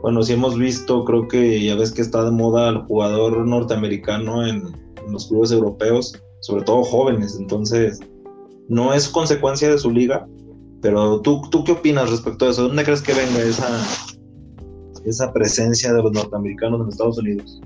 [0.00, 4.46] bueno, si hemos visto, creo que ya ves que está de moda el jugador norteamericano
[4.46, 8.00] en los clubes europeos, sobre todo jóvenes, entonces
[8.68, 10.26] no es consecuencia de su liga,
[10.80, 12.68] pero ¿tú, ¿tú qué opinas respecto a eso?
[12.68, 13.68] ¿Dónde crees que venga esa,
[15.04, 17.60] esa presencia de los norteamericanos en Estados Unidos?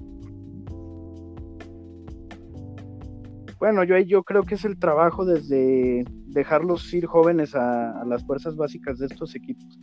[3.59, 8.55] Bueno, yo, yo creo que es el trabajo desde dejarlos ir jóvenes a, las fuerzas
[8.55, 9.79] básicas de estos equipos,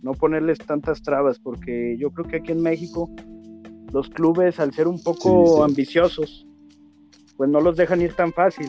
[0.00, 3.10] no ponerles tantas trabas, porque yo creo que aquí en México
[3.92, 6.46] los clubes, al ser un poco ambiciosos,
[7.40, 8.68] pues no los dejan ir tan fácil,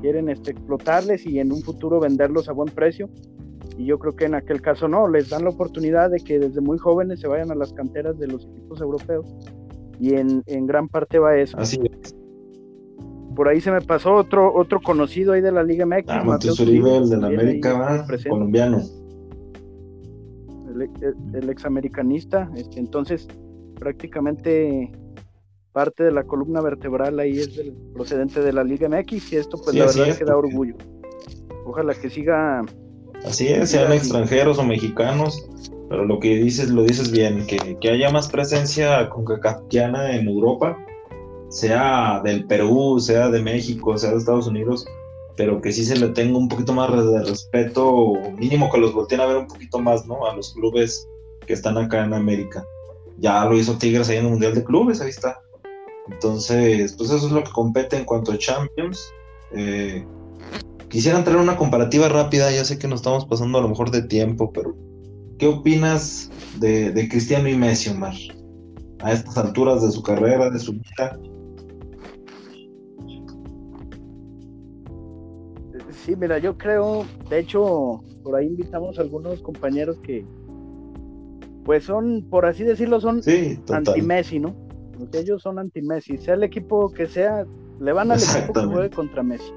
[0.00, 3.10] quieren este, explotarles y en un futuro venderlos a buen precio
[3.76, 6.60] y yo creo que en aquel caso no, les dan la oportunidad de que desde
[6.60, 9.26] muy jóvenes se vayan a las canteras de los equipos europeos
[9.98, 11.58] y en, gran parte va eso.
[11.58, 12.14] Así es.
[13.34, 16.04] Por ahí se me pasó otro otro conocido ahí de la Liga MX.
[16.06, 18.82] Ah, Mateo Uribe, el de la América, colombiano.
[20.68, 20.88] El,
[21.34, 23.26] el, examericanista, este, entonces
[23.80, 24.92] prácticamente
[25.72, 29.56] parte de la columna vertebral ahí es del procedente de la Liga MX y esto
[29.62, 30.74] pues la verdad es que da orgullo.
[31.64, 32.62] Ojalá que siga
[33.24, 35.48] Así es, sean extranjeros o mexicanos,
[35.88, 40.76] pero lo que dices, lo dices bien, que, que haya más presencia concacafquiana en Europa,
[41.48, 44.86] sea del Perú, sea de México, sea de Estados Unidos,
[45.36, 49.20] pero que sí se le tenga un poquito más de respeto, mínimo que los volteen
[49.20, 50.26] a ver un poquito más, ¿no?
[50.26, 51.08] A los clubes
[51.46, 52.66] que están acá en América.
[53.18, 55.40] Ya lo hizo Tigres ahí en el Mundial de Clubes, ahí está.
[56.10, 59.12] Entonces, pues eso es lo que compete en cuanto a Champions.
[59.52, 60.04] Eh,
[60.92, 64.02] Quisiera traer una comparativa rápida, ya sé que nos estamos pasando a lo mejor de
[64.02, 64.76] tiempo, pero
[65.38, 66.30] ¿qué opinas
[66.60, 68.12] de, Cristiano y Messi, Omar?
[69.00, 71.18] A estas alturas de su carrera, de su vida.
[76.04, 80.26] Sí, mira, yo creo, de hecho, por ahí invitamos a algunos compañeros que,
[81.64, 83.22] pues son, por así decirlo, son
[83.70, 84.54] anti-Messi, ¿no?
[84.98, 86.18] Porque ellos son anti-Messi.
[86.18, 87.46] Sea el equipo que sea,
[87.80, 89.52] le van al equipo que juegue contra Messi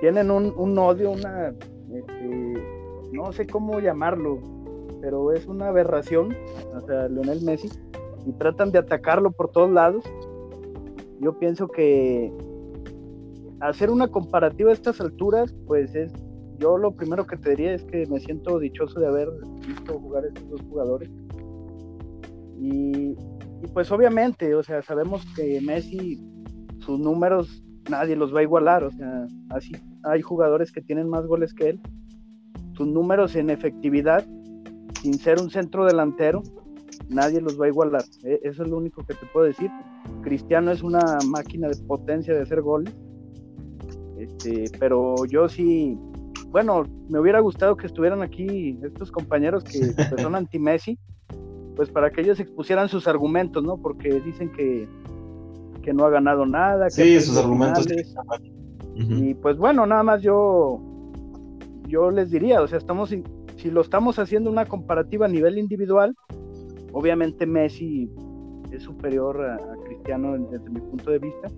[0.00, 1.54] tienen un, un odio, una,
[1.92, 2.54] este,
[3.12, 4.38] no sé cómo llamarlo,
[5.00, 6.34] pero es una aberración
[6.74, 7.68] hacia Lionel Messi
[8.26, 10.04] y tratan de atacarlo por todos lados.
[11.20, 12.32] Yo pienso que
[13.60, 16.12] hacer una comparativa a estas alturas, pues es,
[16.58, 19.28] yo lo primero que te diría es que me siento dichoso de haber
[19.66, 21.10] visto jugar a estos dos jugadores.
[22.58, 23.16] Y,
[23.62, 26.20] y pues obviamente, o sea, sabemos que Messi,
[26.78, 29.72] sus números, nadie los va a igualar, o sea, así
[30.06, 31.80] hay jugadores que tienen más goles que él.
[32.74, 34.24] Sus números en efectividad,
[35.02, 36.42] sin ser un centro delantero,
[37.08, 38.04] nadie los va a igualar.
[38.24, 39.70] E, eso es lo único que te puedo decir.
[40.22, 42.94] Cristiano es una máquina de potencia de hacer goles.
[44.18, 45.98] Este, pero yo sí,
[46.48, 49.78] bueno, me hubiera gustado que estuvieran aquí estos compañeros que,
[50.22, 50.98] son anti-Messi,
[51.76, 53.76] pues para que ellos expusieran sus argumentos, ¿no?
[53.76, 54.88] Porque dicen que,
[55.82, 56.88] que no ha ganado nada.
[56.90, 57.86] sí, sus argumentos.
[58.94, 60.80] Y pues bueno, nada más yo,
[61.86, 66.16] yo les diría, o sea, estamos, si lo estamos haciendo una comparativa a nivel individual,
[66.92, 68.10] obviamente Messi
[68.72, 71.50] es superior a, Cristiano desde mi punto de vista,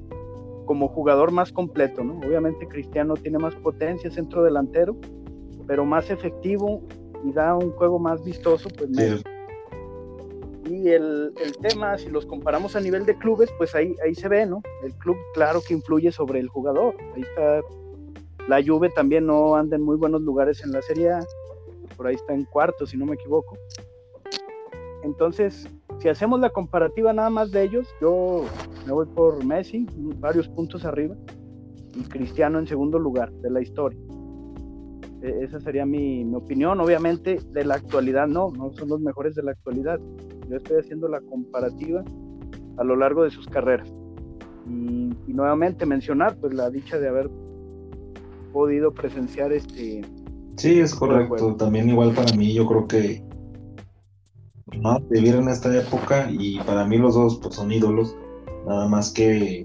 [0.66, 2.18] como jugador más completo, ¿no?
[2.18, 4.96] Obviamente Cristiano tiene más potencia, centro delantero,
[5.68, 6.82] pero más efectivo
[7.24, 9.22] y da un juego más vistoso, pues Messi.
[10.68, 14.44] Y el, tema, si los comparamos a nivel de clubes, pues ahí, ahí se ve,
[14.44, 14.62] ¿no?
[14.82, 16.94] El club, claro que influye sobre el jugador.
[17.14, 17.62] Ahí está.
[18.48, 21.20] La Juve también no anda en muy buenos lugares en la Serie A.
[21.96, 23.56] Por ahí está en cuarto, si no me equivoco.
[25.04, 25.66] Entonces,
[26.00, 28.44] si hacemos la comparativa nada más de ellos, yo
[28.86, 29.86] me voy por Messi,
[30.18, 31.16] varios puntos arriba,
[31.94, 33.98] y Cristiano en segundo lugar de la historia.
[35.22, 36.80] E, esa sería mi, opinión.
[36.80, 39.98] Obviamente, de la actualidad no, no son los mejores de la actualidad.
[40.48, 42.04] Yo estoy haciendo la comparativa
[42.76, 43.92] a lo largo de sus carreras.
[44.66, 47.30] Y, nuevamente mencionar pues la dicha de haber
[48.52, 50.02] podido presenciar este
[50.56, 53.22] sí es correcto también igual para mí yo creo que
[54.76, 55.00] ¿no?
[55.10, 58.16] Vivir en esta época y para mí los dos pues, son ídolos,
[58.66, 59.62] nada más que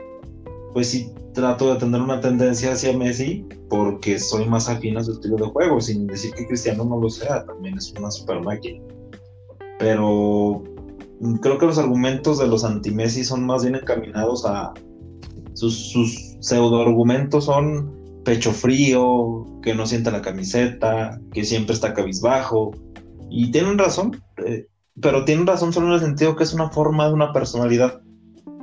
[0.73, 5.13] pues sí trato de tener una tendencia hacia Messi porque soy más afín a su
[5.13, 8.83] estilo de juego, sin decir que Cristiano no lo sea, también es una super máquina.
[9.79, 10.63] Pero
[11.41, 14.73] creo que los argumentos de los anti-Messi son más bien encaminados a
[15.53, 17.93] sus, sus pseudo argumentos son
[18.23, 22.71] pecho frío, que no sienta la camiseta, que siempre está cabizbajo.
[23.29, 24.21] Y tienen razón.
[24.45, 24.67] Eh,
[25.01, 28.01] pero tienen razón solo en el sentido que es una forma de una personalidad.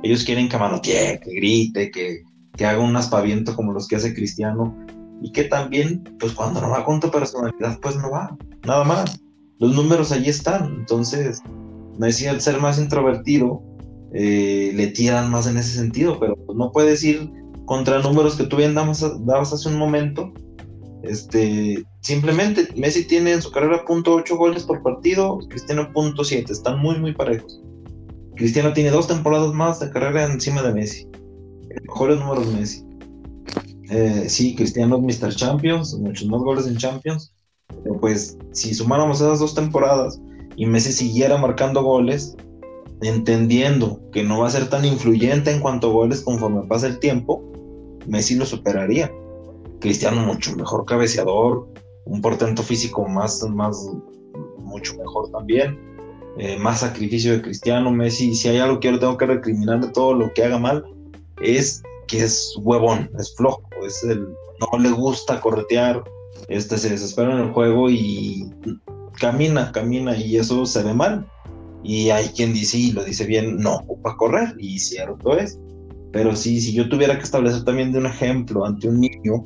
[0.03, 2.21] Ellos quieren que manotee, que grite, que,
[2.55, 4.75] que haga un aspaviento como los que hace Cristiano.
[5.21, 8.35] Y que también, pues cuando no va con tu personalidad, pues no va.
[8.65, 9.21] Nada más.
[9.59, 10.73] Los números allí están.
[10.79, 11.41] Entonces,
[12.01, 13.63] me decía el ser más introvertido,
[14.13, 16.19] eh, le tiran más en ese sentido.
[16.19, 17.31] Pero pues, no puedes ir
[17.63, 20.33] contra números que tú bien dabas hace un momento
[21.03, 26.99] este, simplemente Messi tiene en su carrera .8 goles por partido, Cristiano .7, están muy
[26.99, 27.61] muy parejos.
[28.35, 31.07] Cristiano tiene dos temporadas más de carrera encima de Messi.
[31.83, 32.85] Mejores números Messi.
[33.89, 35.35] Eh, sí, Cristiano es Mr.
[35.35, 37.33] Champions, muchos más goles en Champions.
[37.83, 40.21] Pero pues si sumáramos esas dos temporadas
[40.55, 42.35] y Messi siguiera marcando goles,
[43.01, 46.99] entendiendo que no va a ser tan influyente en cuanto a goles conforme pasa el
[46.99, 47.43] tiempo,
[48.07, 49.11] Messi lo superaría.
[49.79, 51.67] Cristiano mucho mejor cabeceador,
[52.05, 53.77] un portento físico más, más
[54.59, 55.79] mucho mejor también,
[56.37, 59.89] eh, más sacrificio de Cristiano, Messi, si hay algo que yo tengo que recriminar de
[59.89, 60.85] todo lo que haga mal,
[61.41, 64.27] es que es huevón, es flojo, es el,
[64.59, 66.03] no le gusta corretear,
[66.47, 68.49] este, se desespera en el juego y
[69.19, 71.27] camina, camina y eso se ve mal.
[71.83, 75.59] Y hay quien dice, y lo dice bien, no ocupa correr, y cierto es.
[76.11, 79.43] Pero sí, si yo tuviera que establecer también de un ejemplo ante un niño,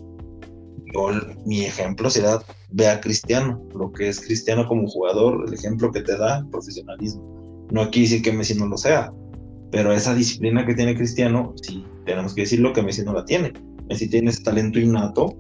[1.46, 2.42] mi ejemplo será
[2.72, 7.68] ve a Cristiano, lo que es Cristiano como jugador, el ejemplo que te da, profesionalismo.
[7.72, 9.12] No aquí decir que Messi no lo sea,
[9.72, 13.54] pero esa disciplina que tiene Cristiano, sí, tenemos que decirlo que Messi no la tiene.
[13.88, 15.38] Messi tiene ese talento innato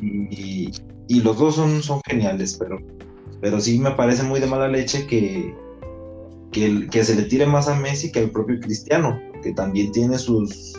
[0.00, 0.70] y,
[1.08, 2.78] y los dos son, son geniales, pero,
[3.40, 5.54] pero sí me parece muy de mala leche que,
[6.52, 10.18] que, que se le tire más a Messi que al propio Cristiano, que también tiene
[10.18, 10.74] sus,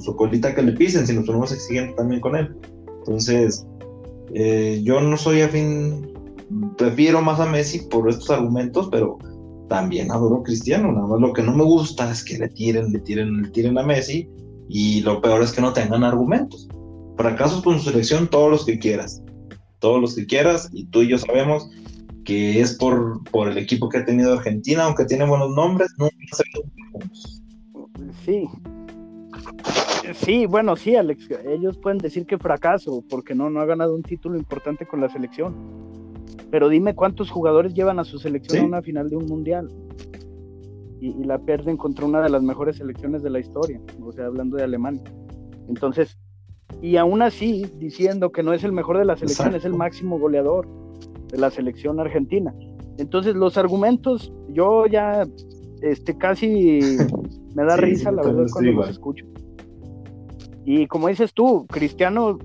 [0.00, 2.54] su, colita que le pisen, si nos ponemos exigentes también con él.
[2.98, 3.66] Entonces,
[4.34, 6.12] eh, yo no soy afín,
[6.76, 9.18] prefiero más a Messi por estos argumentos, pero
[9.68, 10.92] también adoro a Cristiano.
[10.92, 13.78] Nada más lo que no me gusta es que le tiren, le tiren, le tiren
[13.78, 14.28] a Messi
[14.68, 16.68] y lo peor es que no tengan argumentos.
[17.16, 19.22] Fracasos con su selección, todos los que quieras.
[19.78, 21.70] Todos los que quieras y tú y yo sabemos
[22.24, 26.14] que es por, por el equipo que ha tenido Argentina, aunque tiene buenos nombres, nunca
[26.32, 26.44] se
[28.24, 28.48] Sí,
[30.14, 31.28] Sí, bueno, sí, Alex.
[31.44, 35.08] Ellos pueden decir que fracaso porque no, no ha ganado un título importante con la
[35.08, 35.54] selección.
[36.50, 39.68] Pero dime cuántos jugadores llevan a su selección a una final de un mundial
[41.00, 44.56] y, la pierden contra una de las mejores selecciones de la historia, o sea, hablando
[44.56, 45.02] de Alemania.
[45.68, 46.16] Entonces,
[46.82, 50.18] y aún así diciendo que no es el mejor de la selección, es el máximo
[50.18, 50.68] goleador
[51.28, 52.54] de la selección argentina.
[52.98, 55.26] Entonces los argumentos, yo ya
[55.82, 56.80] este, casi
[57.54, 59.24] me da risa la verdad cuando los escucho.
[60.64, 62.38] Y como dices tú, Cristiano,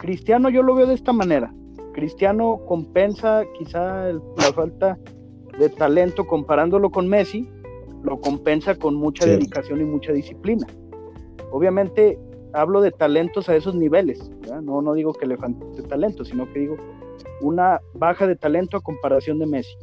[0.00, 1.52] Cristiano yo lo veo de esta manera.
[1.92, 4.98] Cristiano compensa quizá la falta
[5.58, 7.48] de talento comparándolo con Messi,
[8.02, 10.66] lo compensa con mucha dedicación y mucha disciplina.
[11.50, 12.18] Obviamente
[12.56, 14.30] hablo de talentos a esos niveles,
[14.62, 16.76] no, no digo que le falte talento, sino que digo
[17.40, 19.76] una baja de talento a comparación de Messi.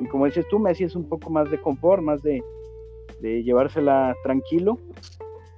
[0.00, 2.42] Y como dices tú, Messi es un poco más de confort, más de,
[3.20, 4.78] llevársela tranquilo.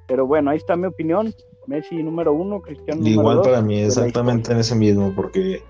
[0.07, 1.33] Pero bueno, ahí está mi opinión.
[1.67, 5.63] Messi número uno, Cristiano número Igual para mí, exactamente en ese mismo, porque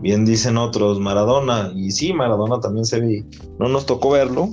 [0.00, 3.24] bien dicen otros, Maradona, y sí, Maradona también se vi,
[3.58, 4.48] no nos tocó verlo,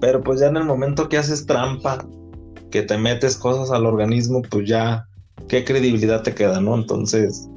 [0.00, 2.06] pero pues ya en el momento que haces trampa,
[2.74, 5.06] que te metes cosas al organismo, pues ya,
[5.46, 6.74] ¿qué credibilidad te queda, no?
[6.74, 7.48] Entonces,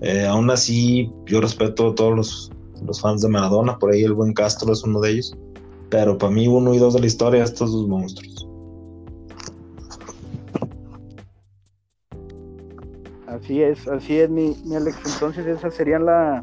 [0.00, 4.14] eh, aún así, yo respeto a todos los, los, fans de Maradona, por ahí el
[4.14, 5.36] buen Castro es uno de ellos,
[5.90, 8.48] pero para mí uno y dos de la historia, estos dos monstruos.
[13.26, 14.96] Así es, así es, mi, Alex.
[15.12, 16.42] Entonces, esa sería la.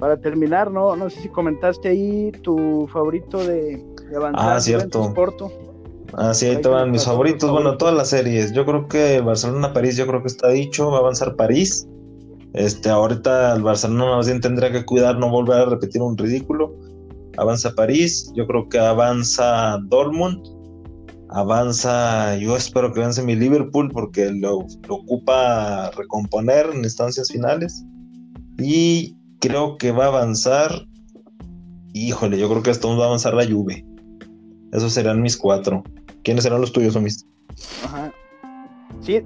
[0.00, 0.96] Para terminar, ¿no?
[0.96, 4.56] No sé si comentaste ahí tu favorito de, de avanzar.
[4.56, 5.04] Ah, cierto.
[5.04, 5.75] Ah,
[6.34, 7.50] sí, ahí te van mis favoritos.
[7.50, 8.52] Bueno, todas las series.
[8.52, 10.90] Yo creo que Barcelona-París, yo creo que está dicho.
[10.90, 11.86] Va a avanzar París.
[12.52, 16.74] Este, ahorita el Barcelona más bien tendrá que cuidar no volver a repetir un ridículo.
[17.36, 18.32] Avanza París.
[18.34, 20.42] Yo creo que avanza Dortmund.
[21.28, 27.84] Avanza, yo espero que avance mi Liverpool porque lo, lo ocupa recomponer en instancias finales.
[28.58, 30.86] Y creo que va a avanzar.
[31.92, 33.84] Híjole, yo creo que hasta va a avanzar la Juve.
[34.72, 35.82] Esos serán mis cuatro.
[36.26, 37.24] ¿Quiénes serán los tuyos, Omis?
[37.84, 38.12] Ajá.
[39.00, 39.20] Sí,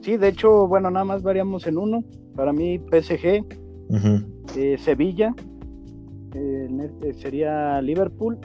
[0.00, 2.02] sí, de hecho, bueno, nada más variamos en uno.
[2.34, 3.44] Para mí, PSG,
[4.56, 5.32] eh, Sevilla,
[6.34, 8.36] eh, sería Liverpool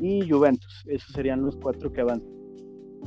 [0.00, 0.84] y Juventus.
[0.86, 2.30] Esos serían los cuatro que avanzan.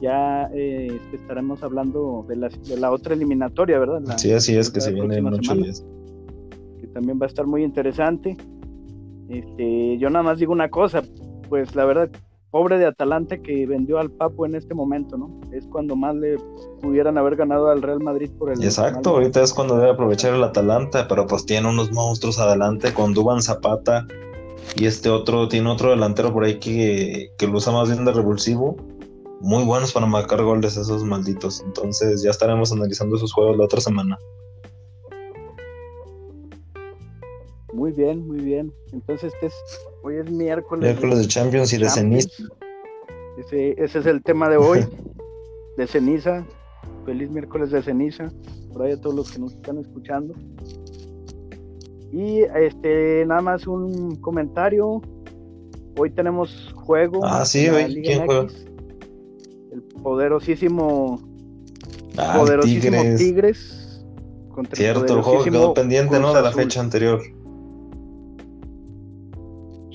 [0.02, 4.02] Ya eh, estaremos hablando de la, de la otra eliminatoria, ¿verdad?
[4.18, 5.86] sí, así es, que se viene en ocho días.
[6.82, 8.36] Que también va a estar muy interesante.
[9.30, 11.04] Este, yo nada más digo una cosa,
[11.48, 12.10] pues la verdad,
[12.52, 15.30] pobre de Atalanta que vendió al Papo en este momento, ¿no?
[15.52, 16.38] Es cuando más le
[16.82, 18.64] pudieran haber ganado al Real Madrid por el.
[18.64, 23.14] Exacto, ahorita es cuando debe aprovechar el Atalanta, pero pues tiene unos monstruos adelante con
[23.14, 24.08] Duban Zapata
[24.76, 28.12] y este otro, tiene otro delantero por ahí que, que lo usa más bien de
[28.12, 28.78] revulsivo.
[29.42, 31.62] Muy buenos para marcar goles esos malditos.
[31.62, 34.18] Entonces ya estaremos analizando esos juegos la otra semana.
[37.80, 38.74] Muy bien, muy bien.
[38.92, 39.54] Entonces este es
[40.04, 40.84] Hoy es miércoles.
[40.84, 42.44] Miércoles de Champions y de ceniza.
[43.38, 44.86] Ese, ese es el tema de hoy.
[45.78, 46.46] de ceniza.
[47.06, 48.34] Feliz miércoles de ceniza.
[48.74, 50.34] Por ahí a todos los que nos están escuchando.
[52.12, 55.02] Y este, nada más un comentario.
[55.98, 57.22] Hoy tenemos juego.
[57.24, 58.02] Ah, sí, hoy.
[58.04, 58.48] ¿Quién juega?
[59.72, 61.18] El poderosísimo.
[62.18, 64.04] Ah, poderosísimo Tigres.
[64.74, 66.34] Cierto, el, juego quedó pendiente, ¿no?
[66.34, 67.22] De la fecha anterior.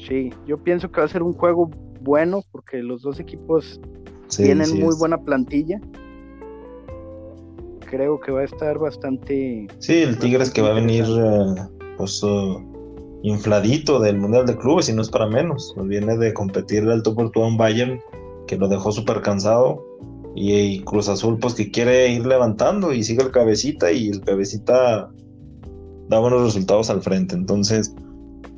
[0.07, 3.81] Sí, yo pienso que va a ser un juego bueno porque los dos equipos
[4.29, 5.81] tienen muy buena plantilla.
[7.91, 9.67] Creo que va a estar bastante.
[9.79, 11.63] Sí, el Tigres que va a venir eh,
[11.97, 12.61] pues, uh,
[13.23, 15.75] infladito del Mundial de Clubes y no es para menos.
[15.85, 18.01] Viene de competir el alto por un Bayern
[18.47, 19.83] que lo dejó súper cansado.
[20.37, 25.09] Y, Cruz Azul, pues que quiere ir levantando y sigue el cabecita y el cabecita
[26.09, 27.37] da buenos resultados al frente.
[27.37, 27.95] Entonces,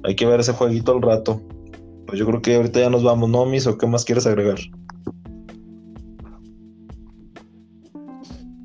[0.05, 1.43] hay que ver ese jueguito al rato.
[2.07, 3.67] Pues yo creo que ahorita ya nos vamos, ¿no, Mis?
[3.67, 4.59] ¿O qué más quieres agregar?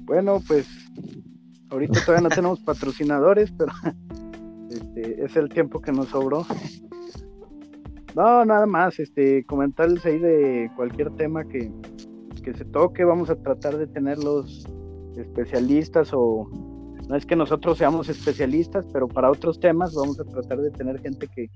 [0.06, 0.68] Bueno, pues
[1.70, 3.72] ahorita todavía no tenemos patrocinadores, pero
[4.70, 6.46] este, es el tiempo que nos sobró.
[8.16, 11.72] No, nada más, este, comentarles ahí de cualquier tema que,
[12.44, 13.06] que se toque.
[13.06, 14.68] Vamos a tratar de tener los
[15.16, 16.50] especialistas o
[17.08, 21.00] no es que nosotros seamos especialistas, pero para otros temas vamos a tratar de tener
[21.02, 21.50] gente que,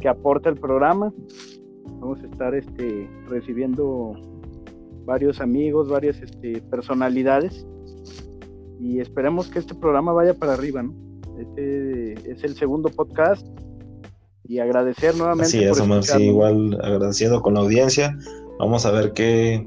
[0.00, 1.12] que aporte al programa.
[2.00, 4.14] Vamos a estar este, recibiendo
[5.04, 7.66] varios amigos, varias este, personalidades
[8.80, 10.94] y esperemos que este programa vaya para arriba, ¿no?
[11.38, 13.46] Este es el segundo podcast
[14.44, 15.50] y agradecer nuevamente.
[15.50, 18.16] Sí, eso sí, igual agradeciendo con la audiencia.
[18.58, 19.64] Vamos a ver qué,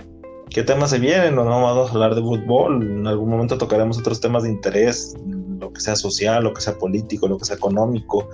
[0.50, 4.20] qué temas se vienen, no vamos a hablar de fútbol, en algún momento tocaremos otros
[4.20, 5.16] temas de interés,
[5.60, 8.30] lo que sea social, lo que sea político, lo que sea económico,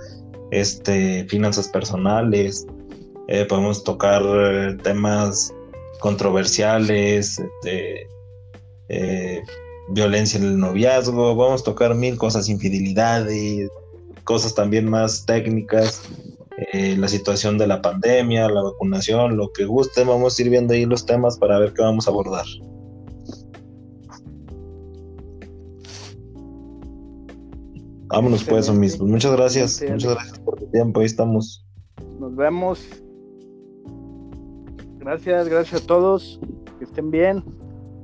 [0.50, 2.66] este, finanzas personales,
[3.28, 5.52] eh, podemos tocar eh, temas
[6.00, 8.06] controversiales, este,
[8.88, 9.42] eh,
[9.88, 13.70] violencia en el noviazgo, vamos a tocar mil cosas, infidelidades,
[14.24, 16.02] cosas también más técnicas,
[16.56, 20.74] eh, la situación de la pandemia, la vacunación, lo que guste, vamos a ir viendo
[20.74, 22.46] ahí los temas para ver qué vamos a abordar.
[28.08, 29.06] Vámonos pues, mismo.
[29.06, 29.82] Muchas gracias.
[29.90, 31.00] Muchas gracias por tu tiempo.
[31.00, 31.66] Ahí estamos.
[32.20, 32.80] Nos vemos.
[34.98, 36.38] Gracias, gracias a todos.
[36.78, 37.42] Que estén bien.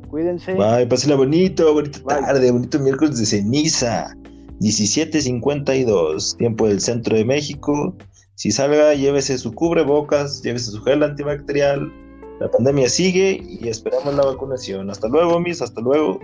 [0.09, 0.55] Cuídense.
[0.55, 4.13] Bye, pásenla bonito, bonita tarde, bonito miércoles de ceniza.
[4.61, 7.97] 17.52, tiempo del centro de México.
[8.41, 11.93] Si salga, llévese su cubrebocas, llévese su gel antibacterial.
[12.41, 14.89] La pandemia sigue y esperamos la vacunación.
[14.89, 16.19] Hasta luego, mis, hasta luego.